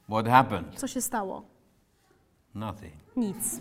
[0.10, 0.76] What happened?
[0.76, 1.44] Co się stało?
[2.56, 2.94] Nothing.
[3.16, 3.60] Nic.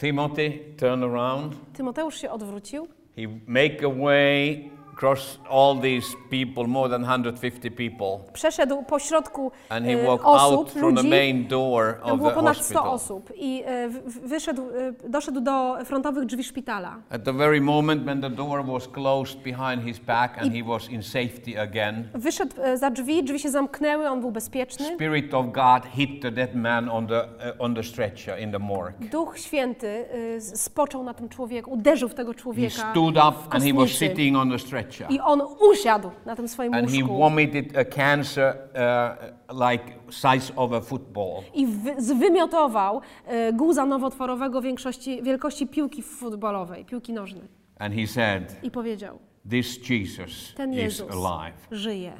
[0.00, 1.54] Timothy turned around.
[1.72, 8.18] Tymoteusz się odwrócił He make a way across all these people, more than 150 people,
[8.32, 11.08] przeszedł po środku and he e, walked out osób, from the ludzi.
[11.08, 12.94] main door of było the ponad 100 hospital.
[12.94, 13.88] osób i e,
[14.24, 16.96] wyszedł, e, doszedł do frontowych drzwi szpitala.
[17.10, 20.90] At the very moment when the door was closed behind his back and he was
[20.90, 24.86] in safety again, Wyszedł za drzwi, drzwi się zamknęły, on był bezpieczny.
[24.94, 27.28] Spirit of God hit the dead man on the,
[27.58, 29.08] on the stretcher in the morgue.
[29.10, 30.04] Duch Święty
[30.40, 34.36] spoczął na tym człowieku, uderzył w tego He człowieka stood up and he was sitting
[34.36, 34.85] on the stretcher.
[35.10, 40.52] I on usiadł na tym swoim And he łóżku vomited a cancer uh, like size
[40.56, 41.42] of a football.
[41.54, 47.48] i wy, zwymiotował e, guza nowotworowego większości, wielkości piłki futbolowej, piłki nożnej.
[47.78, 49.18] And he said, I powiedział,
[49.50, 51.56] This Jesus ten is Jezus alive.
[51.70, 52.12] żyje.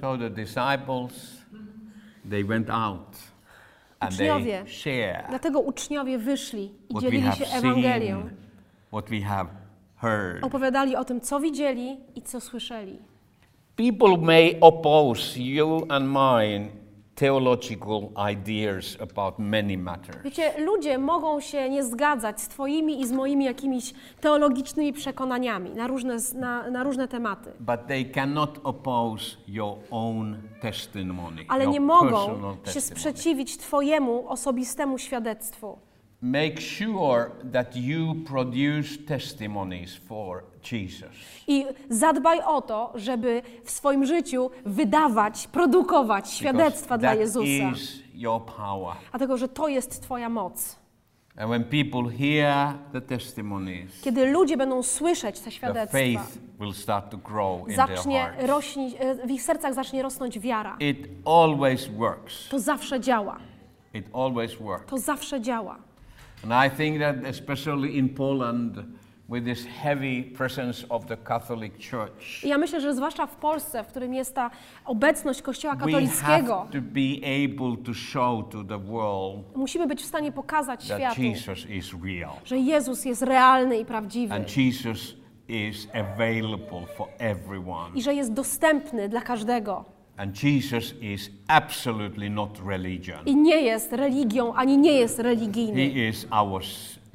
[0.00, 1.12] So the disciples,
[2.30, 3.16] they went out
[4.00, 4.64] and they Uczniowie.
[4.66, 8.22] shared Dlatego uczniowie wyszli i what we dzielili have się Ewangelią.
[8.22, 8.36] seen,
[8.96, 9.48] what we have
[9.96, 10.44] heard.
[10.44, 12.98] Opowiadali o tym, co widzieli i co słyszeli.
[13.76, 16.68] People may oppose you and mine
[17.14, 20.22] theological ideas about many matters.
[20.24, 25.86] Wiecie, ludzie mogą się nie zgadzać z Twoimi i z moimi jakimiś teologicznymi przekonaniami na
[25.86, 27.52] różne, na, na różne tematy.
[27.60, 31.44] But they cannot oppose your own testimony.
[31.48, 35.78] Ale your nie mogą się sprzeciwić Twojemu osobistemu świadectwu.
[36.32, 41.10] Make sure that you produce testimonies for Jesus.
[41.46, 47.72] I zadbaj o to, żeby w swoim życiu wydawać, produkować świadectwa Because dla that Jezusa.
[47.72, 48.94] is your power.
[49.10, 50.76] Dlatego, że to jest Twoja moc.
[51.36, 56.72] And when people hear the testimonies, Kiedy ludzie będą słyszeć te the świadectwa, faith will
[56.74, 58.46] start to grow in their zacznie hearts.
[58.46, 60.76] rośnić, e, w ich sercach zacznie rosnąć wiara.
[60.80, 62.48] It always works.
[62.48, 63.38] To zawsze działa.
[63.94, 64.86] It always works.
[64.86, 65.85] To zawsze działa.
[66.44, 68.84] And I think that especially in Poland,
[69.28, 73.84] with this heavy presence of the Catholic Church, I ja myślę, że zwłaszcza w Polsce,
[73.84, 74.50] w którym jest ta
[74.84, 80.02] obecność Kościoła we katolickiego, have to be able to show to the world musimy być
[80.02, 84.56] w stanie pokazać that światu, Jesus is real że Jezus jest realny i prawdziwy and
[84.56, 85.14] Jesus
[85.48, 87.90] is available for everyone.
[87.94, 89.95] i że jest dostępny dla każdego.
[90.18, 93.18] And Jesus is absolutely not religion.
[93.26, 95.90] I nie jest religią, ani nie jest religijny.
[95.90, 96.62] He is our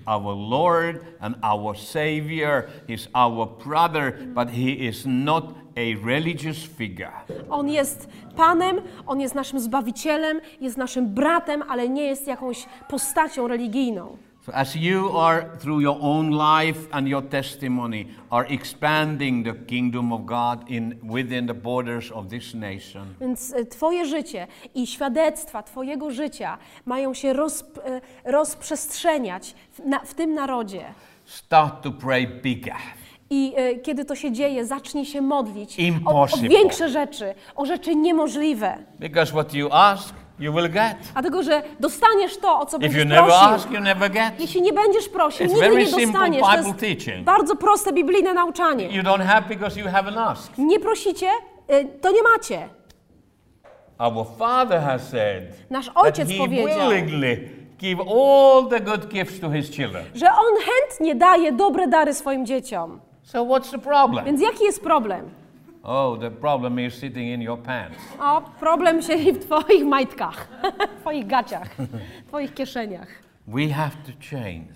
[0.05, 2.69] our Lord and our Savior.
[2.87, 5.43] He's our brother, but he is not
[5.77, 7.13] a religious figure.
[7.49, 13.47] On jest Panem, On jest naszym Zbawicielem, jest naszym bratem, ale nie jest jakąś postacią
[13.47, 14.17] religijną.
[14.53, 20.25] As you are through your own life and your testimony are expanding the kingdom of
[20.25, 26.11] God in within the borders of this nation, Więc e, Twoje życie i świadectwa Twojego
[26.11, 30.85] życia mają się roz, e, rozprzestrzeniać w, na, w tym narodzie.
[31.25, 32.75] start to pray bigger.
[33.29, 37.95] I e, kiedy to się dzieje, zacznij się modlić o, o większe rzeczy, o rzeczy
[37.95, 38.77] niemożliwe.
[38.99, 40.97] Because what you ask, you will get.
[41.13, 43.47] Dlatego, że dostaniesz to, o co If you będziesz never prosił.
[43.55, 44.39] ask, you never get.
[44.39, 46.41] Jeśli nie będziesz prosił, It's nigdy nie dostaniesz.
[46.41, 47.25] To jest teaching.
[47.25, 48.87] bardzo proste biblijne nauczanie.
[48.89, 50.57] You don't have because you haven't asked.
[50.57, 51.27] Nie prosicie,
[51.67, 52.69] e, to nie macie.
[53.99, 59.39] Our Father has said Nasz that Ojciec He powiedział, willingly give all the good gifts
[59.39, 60.05] to His children.
[60.15, 62.99] że On chętnie daje dobre dary swoim dzieciom.
[63.23, 64.25] So what's the problem?
[64.25, 65.29] Więc jaki jest problem?
[65.83, 67.97] Oh, the problem is sitting in your pants.
[68.19, 70.47] O, problem siedzi w Twoich majtkach,
[71.01, 71.75] Twoich gaciach,
[72.27, 73.07] Twoich kieszeniach.
[73.47, 74.73] We have to change.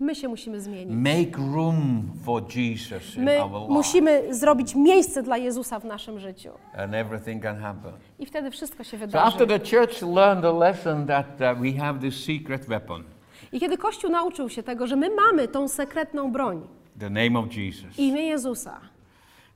[0.00, 0.96] My się musimy zmienić.
[0.96, 3.72] Make room for Jesus in My our life.
[3.72, 6.50] musimy zrobić miejsce dla Jezusa w naszym życiu.
[6.76, 7.92] And everything can happen.
[8.18, 9.26] I wtedy wszystko się So wydarzy.
[9.26, 13.04] after the church learned the lesson that uh, we have this secret weapon,
[13.52, 16.60] I kiedy Kościół nauczył się tego, że my mamy tą sekretną broń,
[17.00, 18.80] the name of Jesus, imię Jezusa,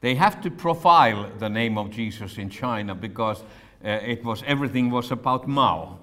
[0.03, 3.43] they have to profile the name of Jesus in China because
[3.85, 5.99] uh, it was everything was about Mao,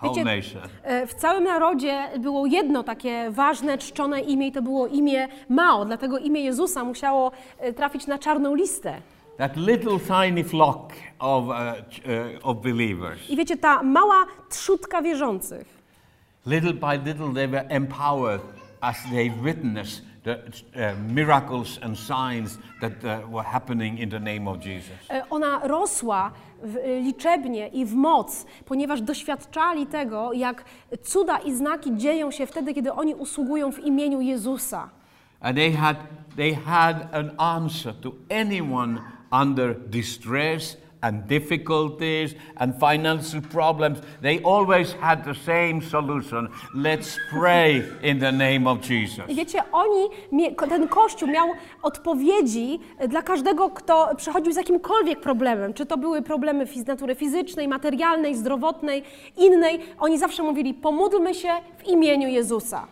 [0.00, 4.86] whole Wiecie, e, w całym narodzie było jedno takie ważne, czczone imię i to było
[4.86, 9.00] imię Mao, dlatego imię Jezusa musiało e, trafić na czarną listę.
[9.36, 15.78] That little tiny flock of, uh, uh, of believers, I wiecie, ta mała trzutka wierzących,
[16.46, 23.04] little by little, they were empowered as they witnessed the uh, miracles and signs that
[23.04, 24.98] uh, were happening in the name of Jesus.
[25.10, 30.64] e, ona rosła w, e, liczebnie i w moc, ponieważ doświadczali tego, jak
[31.02, 34.90] cuda i znaki dzieją się wtedy, kiedy oni usługują w imieniu Jezusa.
[35.40, 35.96] And they had,
[36.36, 39.00] they had an answer to anyone
[39.30, 43.98] under distress and difficulties and financial problems.
[44.22, 46.48] They always had the same solution.
[46.74, 49.24] Let's pray in the name of Jesus.
[49.28, 50.08] Wiecie, oni,
[50.68, 51.48] ten kościół miał
[51.82, 52.78] odpowiedzi
[53.08, 55.74] dla każdego, kto przychodził z jakimkolwiek problemem.
[55.74, 59.02] Czy to były problemy fiz- natury fizycznej, materialnej, zdrowotnej,
[59.36, 59.80] innej.
[60.00, 62.86] Oni zawsze mówili, pomódlmy się w imieniu Jezusa.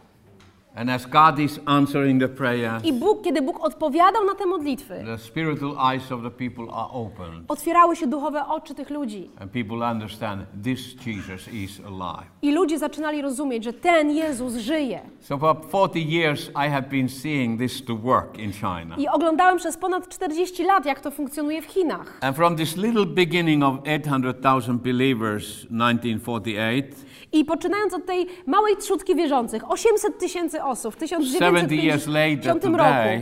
[2.85, 6.89] I Bóg, kiedy Bóg odpowiadał na te modlitwy, the spiritual eyes of the people are
[6.93, 7.45] opened.
[7.49, 9.31] otwierały się duchowe oczy tych ludzi.
[9.41, 12.31] And people understand this Jesus is alive.
[12.43, 15.01] I ludzie zaczynali rozumieć, że ten Jezus żyje.
[15.21, 18.97] So for 40 years, I have been seeing this to work in China.
[18.99, 22.19] I oglądałem przez ponad 40 lat, jak to funkcjonuje w Chinach.
[22.21, 29.15] And from this little beginning of 800,000 believers, 1948, I poczynając od tej małej trzutki
[29.15, 33.19] wierzących, 800 tysięcy osób w 70 years later 1950 today,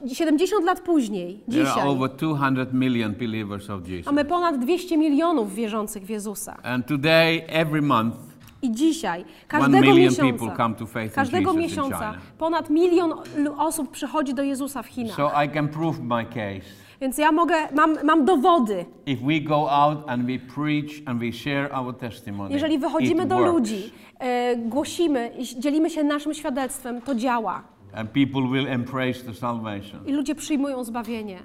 [0.00, 4.06] roku, 70 lat później, dzisiaj, over 200 million believers of Jesus.
[4.06, 6.56] mamy ponad 200 milionów wierzących w Jezusa.
[6.62, 8.16] And today, every month,
[8.62, 10.54] I dzisiaj, każdego miesiąca,
[11.14, 13.12] każdego miesiąca ponad milion
[13.58, 15.16] osób przychodzi do Jezusa w Chinach.
[15.16, 16.87] so I can prove my case.
[17.00, 18.84] Więc ja mogę, mam, mam dowody.
[19.06, 23.36] If we go out and we preach and we share our testimony, Jeżeli wychodzimy do
[23.36, 23.52] works.
[23.52, 27.62] ludzi, e, głosimy, i dzielimy się naszym świadectwem, to działa.
[27.94, 30.06] And people will embrace the salvation.
[30.06, 31.38] I ludzie przyjmują zbawienie.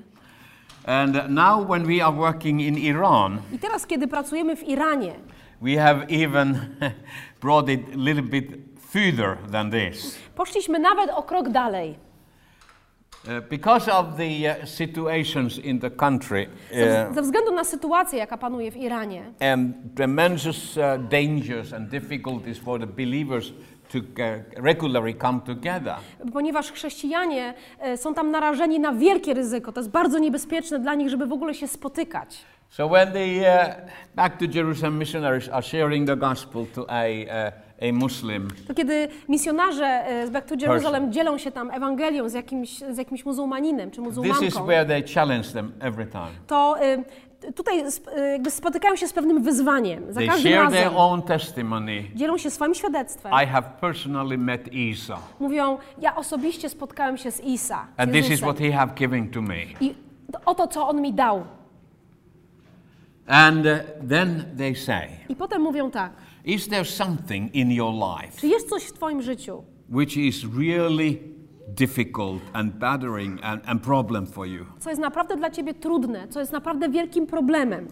[0.85, 5.13] And now, when we are working in Iran, I teraz, kiedy pracujemy w Iranie,
[5.61, 6.55] we have even
[7.41, 8.45] brought it a little bit
[8.79, 10.17] further than this.
[10.35, 11.95] poszliśmy nawet o krok dalej.
[13.27, 18.19] Uh, because of the uh, situations in the country Ze, uh, ze względu na sytuację,
[18.19, 20.75] jaka panuje w Iranie, and tremendous
[21.09, 23.53] dangers and difficulties for the believers
[23.91, 23.99] to
[24.55, 25.95] regularly come together,
[26.33, 31.09] ponieważ chrześcijanie e, są tam narażeni na wielkie ryzyko, to jest bardzo niebezpieczne dla nich,
[31.09, 32.45] żeby w ogóle się spotykać.
[32.69, 33.75] So when the uh,
[34.15, 37.51] back to Jerusalem missionaries are sharing the gospel to a, uh,
[37.89, 42.33] a Muslim, To kiedy misjonarze e, z Back to Jerusalem dzielą się tam Ewangelią z
[42.33, 46.29] jakimś, z jakimś muzułmaninem czy this is muzułmanką, where they challenge them every time.
[46.47, 47.03] to e,
[47.55, 47.79] tutaj
[48.15, 50.03] e, jakby spotykają się z pewnym wyzwaniem.
[50.13, 52.03] Za They każdym share razem their own testimony.
[52.15, 53.31] dzielą się swoim świadectwem.
[53.43, 57.87] I have personally met Isa, Mówią, ja osobiście spotkałem się z Isa.
[57.97, 59.55] z and this is what he have given to me.
[59.81, 59.95] I
[60.31, 61.43] to- oto, co on mi dał.
[63.27, 63.71] And uh,
[64.09, 66.11] then they say, I potem mówią tak,
[66.45, 71.19] Is there something in your life czy jest coś w twoim życiu, which is really
[71.67, 74.65] difficult and bothering and, and problem for you?
[74.79, 77.87] co jest naprawdę dla ciebie trudne, co jest naprawdę wielkim problemem.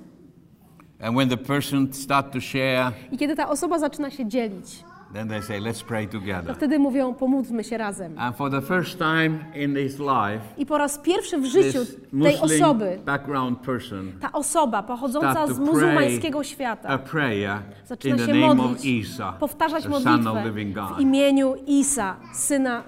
[1.01, 4.83] And when the person start to share, I kiedy ta osoba zaczyna się dzielić,
[5.13, 6.55] then they say, let's pray to together.
[6.55, 8.19] wtedy mówią, pomódlmy się razem.
[8.19, 11.79] And for the first time in his life, I po raz pierwszy w życiu
[12.23, 18.25] tej osoby, background person ta osoba pochodząca z muzułmańskiego a świata, prayer zaczyna in the
[18.25, 20.51] się name of modlić, Isa, powtarzać of modlitwę
[20.97, 22.83] w imieniu Isa, Syna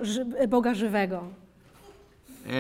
[0.50, 1.24] Boga Żywego.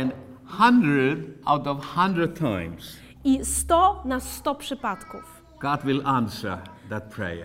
[0.01, 0.11] And
[0.45, 6.72] hundred out of hundred times, I 100 na 100 przypadków God will answer.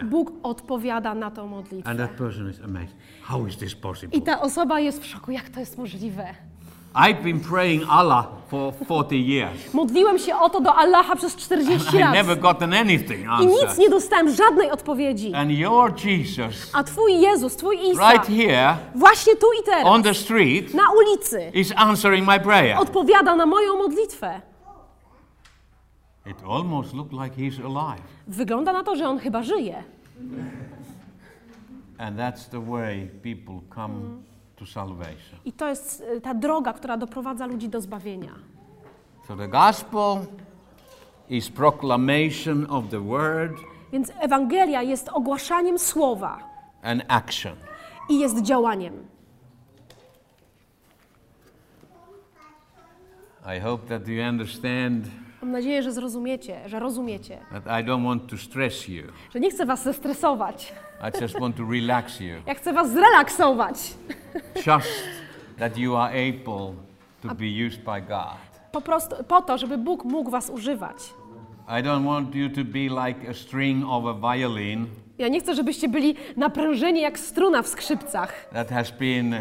[0.05, 1.97] Bóg odpowiada na tą And modlitwę.
[1.97, 2.95] that person is amazed.
[3.23, 4.19] How is this possible?
[4.19, 6.35] I ta osoba jest w szoku, jak to jest możliwe.
[6.95, 9.75] I've been praying Allah for 40 years.
[9.75, 13.53] Modliłem się o to do Allaha przez 40 I lat never gotten anything i nic
[13.63, 13.79] answered.
[13.79, 15.35] nie dostałem, żadnej odpowiedzi.
[15.35, 20.03] And your Jesus, A Twój Jezus, Twój Isa, right here właśnie tu i teraz, on
[20.03, 22.79] the street, na ulicy, is answering my prayer.
[22.79, 24.41] odpowiada na moją modlitwę.
[26.31, 28.03] It almost looked like he's alive.
[28.27, 29.85] Wygląda na to, że on chyba żyje.
[31.99, 33.95] And that's the way people come
[34.57, 35.39] to salvation.
[35.45, 38.33] I to jest y, ta droga, która doprowadza ludzi do zbawienia.
[39.29, 40.19] So the gospel
[41.29, 43.53] is proclamation of the word
[43.93, 46.39] Więc Ewangelia jest ogłaszaniem słowa
[46.83, 47.57] and action.
[48.09, 48.95] i jest działaniem.
[53.57, 55.07] I hope that you understand
[55.43, 59.03] Mam nadzieję, że zrozumiecie, że rozumiecie, that I don't want to stress you.
[59.35, 60.73] że nie chcę was zestresować.
[61.19, 62.35] I just want to relax you.
[62.47, 63.95] Ja chcę was zrelaksować.
[64.67, 65.03] Just
[65.59, 66.75] that you are able
[67.23, 68.39] to be used by God.
[68.73, 70.97] Po prostu po to, żeby Bóg mógł was używać.
[71.69, 74.87] I don't want you to be like a string of a violin
[75.19, 79.41] Ja nie chcę, żebyście byli naprężeni jak struna w skrzypcach, that has been uh,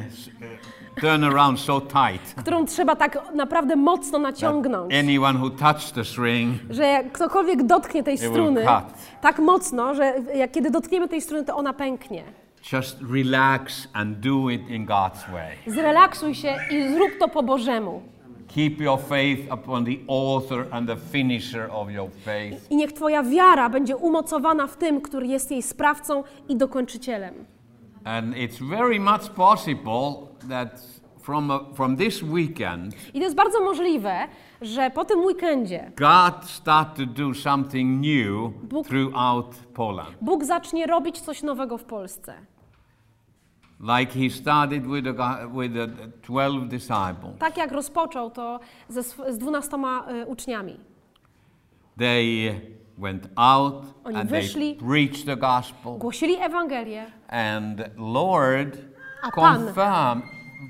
[1.02, 2.34] turned around so tight.
[2.36, 8.04] którą trzeba tak naprawdę mocno naciągnąć, Anyone who touched the string że jak ktokolwiek dotknie
[8.04, 8.66] tej struny
[9.22, 12.24] tak mocno, że jak kiedy dotkniemy tej struny, to ona pęknie.
[12.74, 15.58] Just relax and do it in God's way.
[15.68, 18.02] Zrelaksuj się i zrób to po Bożemu.
[18.48, 22.72] Keep your faith upon the author and the finisher of your faith.
[22.72, 27.34] I niech Twoja wiara będzie umocowana w tym, który jest jej sprawcą i dokończycielem.
[28.04, 30.81] And it's very much possible that
[31.21, 34.27] from, a, from this weekend, I to jest bardzo możliwe,
[34.61, 40.15] że po tym weekendzie God start to do something new Bóg- throughout Poland.
[40.21, 42.33] Bóg zacznie robić coś nowego w Polsce.
[43.79, 45.13] Like he started with the,
[45.61, 45.88] with the
[46.21, 47.38] 12 disciples.
[47.39, 48.59] Tak jak rozpoczął to
[48.89, 50.79] ze, sw- z dwunastoma y, uczniami.
[51.97, 52.61] They
[52.97, 54.75] went out Oni and they wyszli.
[54.75, 55.97] preached the gospel.
[55.97, 58.77] Głosili Ewangelię, And Lord
[59.22, 60.24] A Pan- confirmed,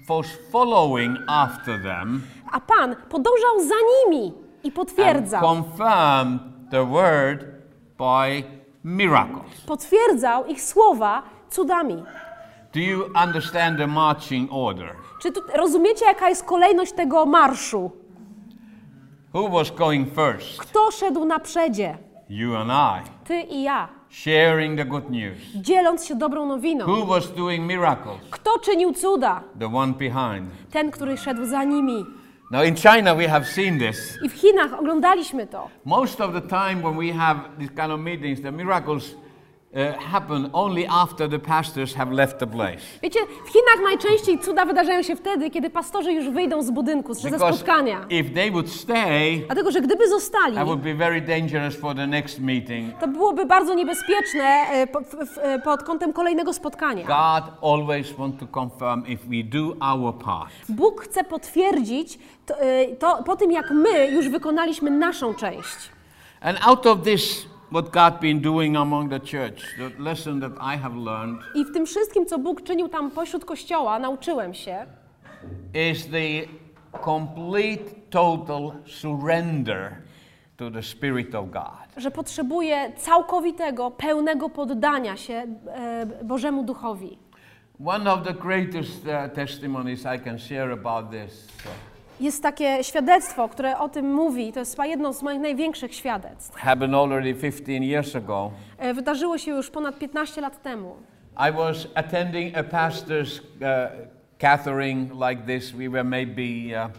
[0.08, 2.22] was following after them
[2.52, 3.76] a Pan podążał za
[4.06, 4.34] nimi
[4.64, 5.42] i and potwierdzał.
[5.42, 6.40] confirmed
[6.72, 7.46] the word
[7.98, 8.44] by
[8.84, 9.62] miracles.
[9.68, 12.04] Potwierdzał ich słowa cudami.
[12.74, 14.96] Do you understand the marching order?
[15.22, 17.92] Czy tu, rozumiecie, jaka jest kolejność tego marszu?
[19.34, 20.58] Who was going first?
[20.60, 21.98] Kto szedł na przedzie?
[22.30, 25.38] You and I, Ty i ja, sharing the good news.
[25.56, 26.86] dzieląc się dobrą nowiną.
[26.86, 28.18] Who was doing miracles?
[28.32, 29.44] Kto czynił cuda?
[29.60, 30.50] The one behind.
[30.72, 32.06] Ten, który szedł za nimi.
[32.52, 34.18] Now in China we have seen this.
[34.24, 35.70] I w Chinach oglądaliśmy to.
[35.86, 39.16] Most of the time when we have these kind of meetings, the miracles
[40.12, 42.78] happen only after the pastors have left the place.
[43.04, 47.30] Wiecie, w Chinach najczęściej cuda wydarzają się wtedy, kiedy pastorzy już wyjdą z budynku, ze
[47.32, 48.06] Because spotkania.
[48.10, 52.08] if they would stay, Dlatego, że gdyby zostali, that would be very dangerous for the
[52.08, 52.98] next meeting.
[53.00, 54.88] to byłoby bardzo niebezpieczne e,
[55.42, 57.04] e, pod kątem kolejnego spotkania.
[57.06, 60.52] God always wants to confirm if we do our part.
[60.70, 65.76] Bóg chce potwierdzić to, e, to po tym, jak my już wykonaliśmy naszą część.
[66.42, 70.78] And out of this, what God been doing among the church, the lesson that I
[70.78, 74.86] have learned I w tym wszystkim, co Bóg czynił tam pośród kościoła, nauczyłem się,
[75.92, 76.48] is the
[77.06, 79.96] complete, total surrender
[80.58, 81.88] to the Spirit of God.
[81.98, 85.34] że potrzebuje całkowitego, pełnego poddania się
[85.68, 87.18] e, Bożemu Duchowi.
[87.86, 91.72] One of the greatest uh, testimonies I can share about this uh,
[92.20, 96.56] Jest takie świadectwo, które o tym mówi, to jest jedno z moich największych świadectw.
[96.56, 98.52] happened already 15 years ago.
[98.78, 100.96] E, Wydarzyło się już ponad 15 lat temu.
[101.50, 103.92] I was attending a pastor's uh,
[104.40, 105.72] gathering like this.
[105.72, 106.42] We were maybe
[106.86, 106.90] uh,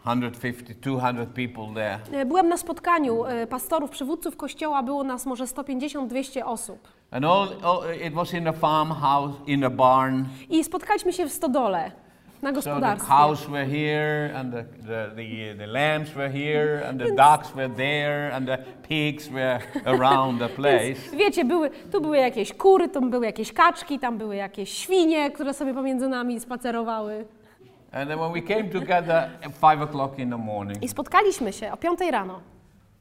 [0.00, 1.98] 150, 200 people there.
[2.20, 6.78] E, Byłem na spotkaniu e, pastorów, przywódców kościoła, było nas może 150-200 osób.
[7.10, 10.24] And all, all, it was in a farmhouse, in a barn.
[10.50, 11.90] I spotkaliśmy się w stodole,
[12.42, 13.08] na So the gospodarstwie.
[13.08, 17.68] cows were here, and the, the, the, the lambs were here, and the ducks were
[17.68, 21.16] there, and the pigs were around the place.
[21.16, 25.54] Wiecie, były, tu były jakieś kury, tu były jakieś kaczki, tam były jakieś świnie, które
[25.54, 27.24] sobie pomiędzy nami spacerowały.
[27.92, 31.72] And then when we came together at 5 o'clock in the morning, I spotkaliśmy się
[31.72, 32.40] o 5 rano.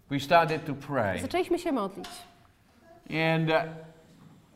[0.10, 1.20] we started to pray.
[1.22, 2.08] Zaczęliśmy się modlić.
[3.34, 3.56] And uh,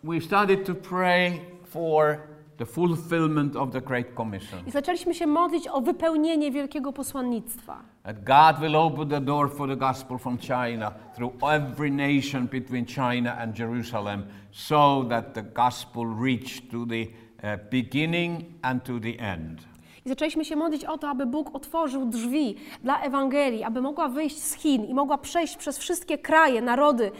[0.03, 2.17] we started to pray for
[2.57, 4.59] the fulfillment of the Great Commission.
[4.67, 7.81] I zaczęliśmy się modlić o wypełnienie wielkiego posłannictwa.
[8.03, 12.85] That God will open the door for the gospel from China through every nation between
[12.85, 17.07] China and Jerusalem so that the gospel reach to the
[17.43, 19.72] uh, beginning and to the end.
[20.05, 24.43] I zaczęliśmy się modlić o to, aby Bóg otworzył drzwi dla Ewangelii, aby mogła wyjść
[24.43, 27.11] z Chin i mogła przejść przez wszystkie kraje, narody,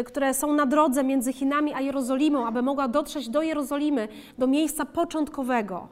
[0.00, 4.08] y, które są na drodze między Chinami a Jerozolimą, aby mogła dotrzeć do Jerozolimy,
[4.38, 5.88] do miejsca początkowego.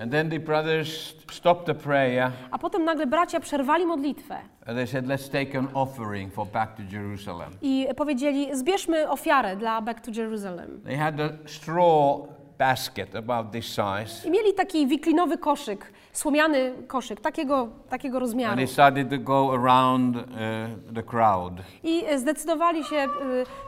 [0.00, 4.86] And then the brothers stopped the prayer A potem nagle bracia przerwali modlitwę and they
[4.86, 7.50] said, Let's take an offering for back to Jerusalem.
[7.62, 10.80] i powiedzieli: Zbierzmy ofiarę dla Back to Jerusalem.
[10.84, 12.20] They had a straw
[12.58, 14.28] basket about this size.
[14.28, 18.56] I mieli taki wiklinowy koszyk, słomiany koszyk, takiego, takiego And rozmiaru.
[18.56, 20.22] they started to go around uh,
[20.94, 21.52] the crowd.
[21.84, 23.08] I zdecydowali się y,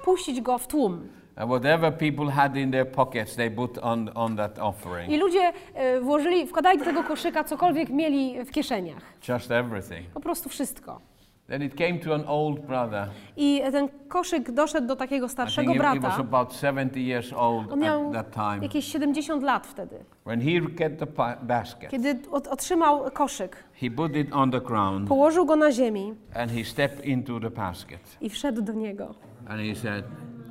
[0.05, 1.09] puścić go w tłum.
[1.37, 5.11] And whatever people had in their pockets, they put on, on that offering.
[5.13, 5.53] I ludzie
[5.97, 9.03] y, włożyli, wkładali do tego koszyka cokolwiek mieli w kieszeniach.
[9.29, 10.07] Just everything.
[10.15, 11.01] Po prostu wszystko.
[11.49, 13.09] Then it came to an old brother.
[13.37, 16.21] I ten koszyk doszedł do takiego starszego think he, he was brata.
[16.21, 18.59] about 70 years old On miał at that time.
[18.63, 19.97] jakieś 70 lat wtedy.
[20.27, 21.07] When he get the
[21.43, 22.17] basket, Kiedy
[22.51, 27.05] otrzymał koszyk, he put it on the ground położył go na ziemi and he stepped
[27.05, 28.01] into the basket.
[28.21, 29.15] i wszedł do niego.
[29.49, 30.05] And he said,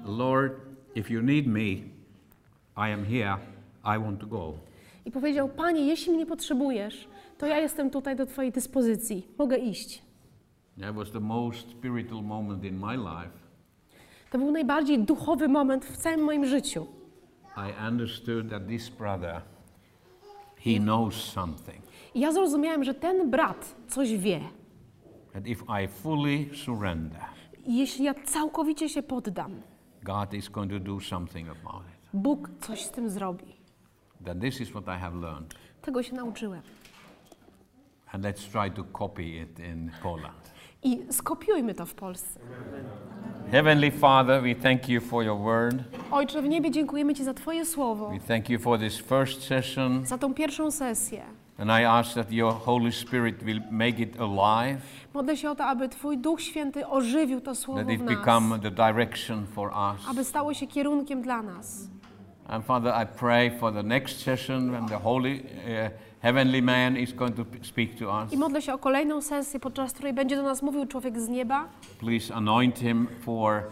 [0.06, 0.54] Lord,
[0.96, 1.62] if you need me,
[2.78, 3.38] I am here.
[3.86, 4.54] I want to go.
[5.06, 9.28] I powiedział: Panie, jeśli mnie potrzebujesz, to ja jestem tutaj do Twojej dyspozycji.
[9.38, 10.07] Mogę iść.
[10.82, 13.38] That was the most spiritual moment in my life.
[14.32, 16.88] To był najbardziej duchowy moment w całym moim życiu.
[17.58, 19.42] I understood that this brother,
[20.58, 21.82] he knows something.
[22.16, 24.42] I ja zrozumiałem, że ten brat coś wie.
[25.46, 27.22] If I fully surrender,
[27.66, 29.52] jeśli ja całkowicie się poddam,
[30.04, 32.10] God is going to do something about it.
[32.14, 33.56] Bóg coś z tym zrobi.
[34.26, 35.56] That this is what I have learned.
[35.82, 36.62] Tego się nauczyłem.
[38.12, 40.47] And let's try to copy it in Poland.
[40.84, 42.40] I skopiujmy to w Polsce.
[43.52, 45.76] Heavenly Father, we thank you for your word.
[46.12, 50.06] Ojcze w niebie, dziękujemy Ci za Twoje słowo, We thank you for this first session.
[50.06, 51.24] za tą pierwszą sesję.
[51.58, 54.82] And I ask that your Holy Spirit will make it alive,
[55.14, 58.16] Modlę się o to, aby Twój Duch Święty ożywił to słowo that it w nas,
[58.16, 60.10] become the direction for us.
[60.10, 61.90] aby stało się kierunkiem dla nas.
[62.48, 67.14] And Father, I pray for the next session when the Holy uh, Heavenly Man is
[67.14, 68.34] going to speak to us.
[68.34, 71.68] I modlę się o kolejną sesję, podczas której będzie do nas mówił człowiek z nieba.
[72.00, 73.64] Please anoint him for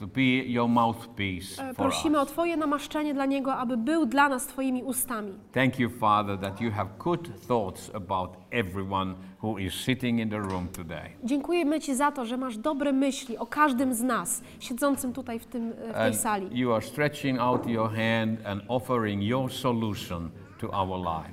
[0.00, 2.28] to be your mouthpiece E, for Prosimy o us.
[2.28, 5.32] Twoje namaszczenie dla Niego, aby był dla nas Twoimi ustami.
[5.52, 10.38] Thank you, Father, that you have good thoughts about everyone who is sitting in the
[10.38, 11.10] room today.
[11.24, 15.46] Dziękujemy Ci za to, że masz dobre myśli o każdym z nas, siedzącym tutaj w,
[15.46, 16.58] tym, e, w tej And sali.
[16.58, 20.30] you are stretching out your hand and offering your solution.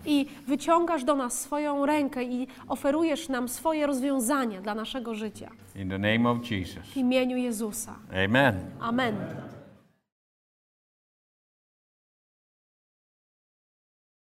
[0.06, 5.50] I wyciągasz do nas swoją rękę i oferujesz nam swoje rozwiązania dla naszego życia.
[5.76, 6.84] In the name of Jesus.
[6.94, 7.96] W imieniu Jezusa.
[8.26, 8.56] Amen.
[8.80, 9.16] Amen.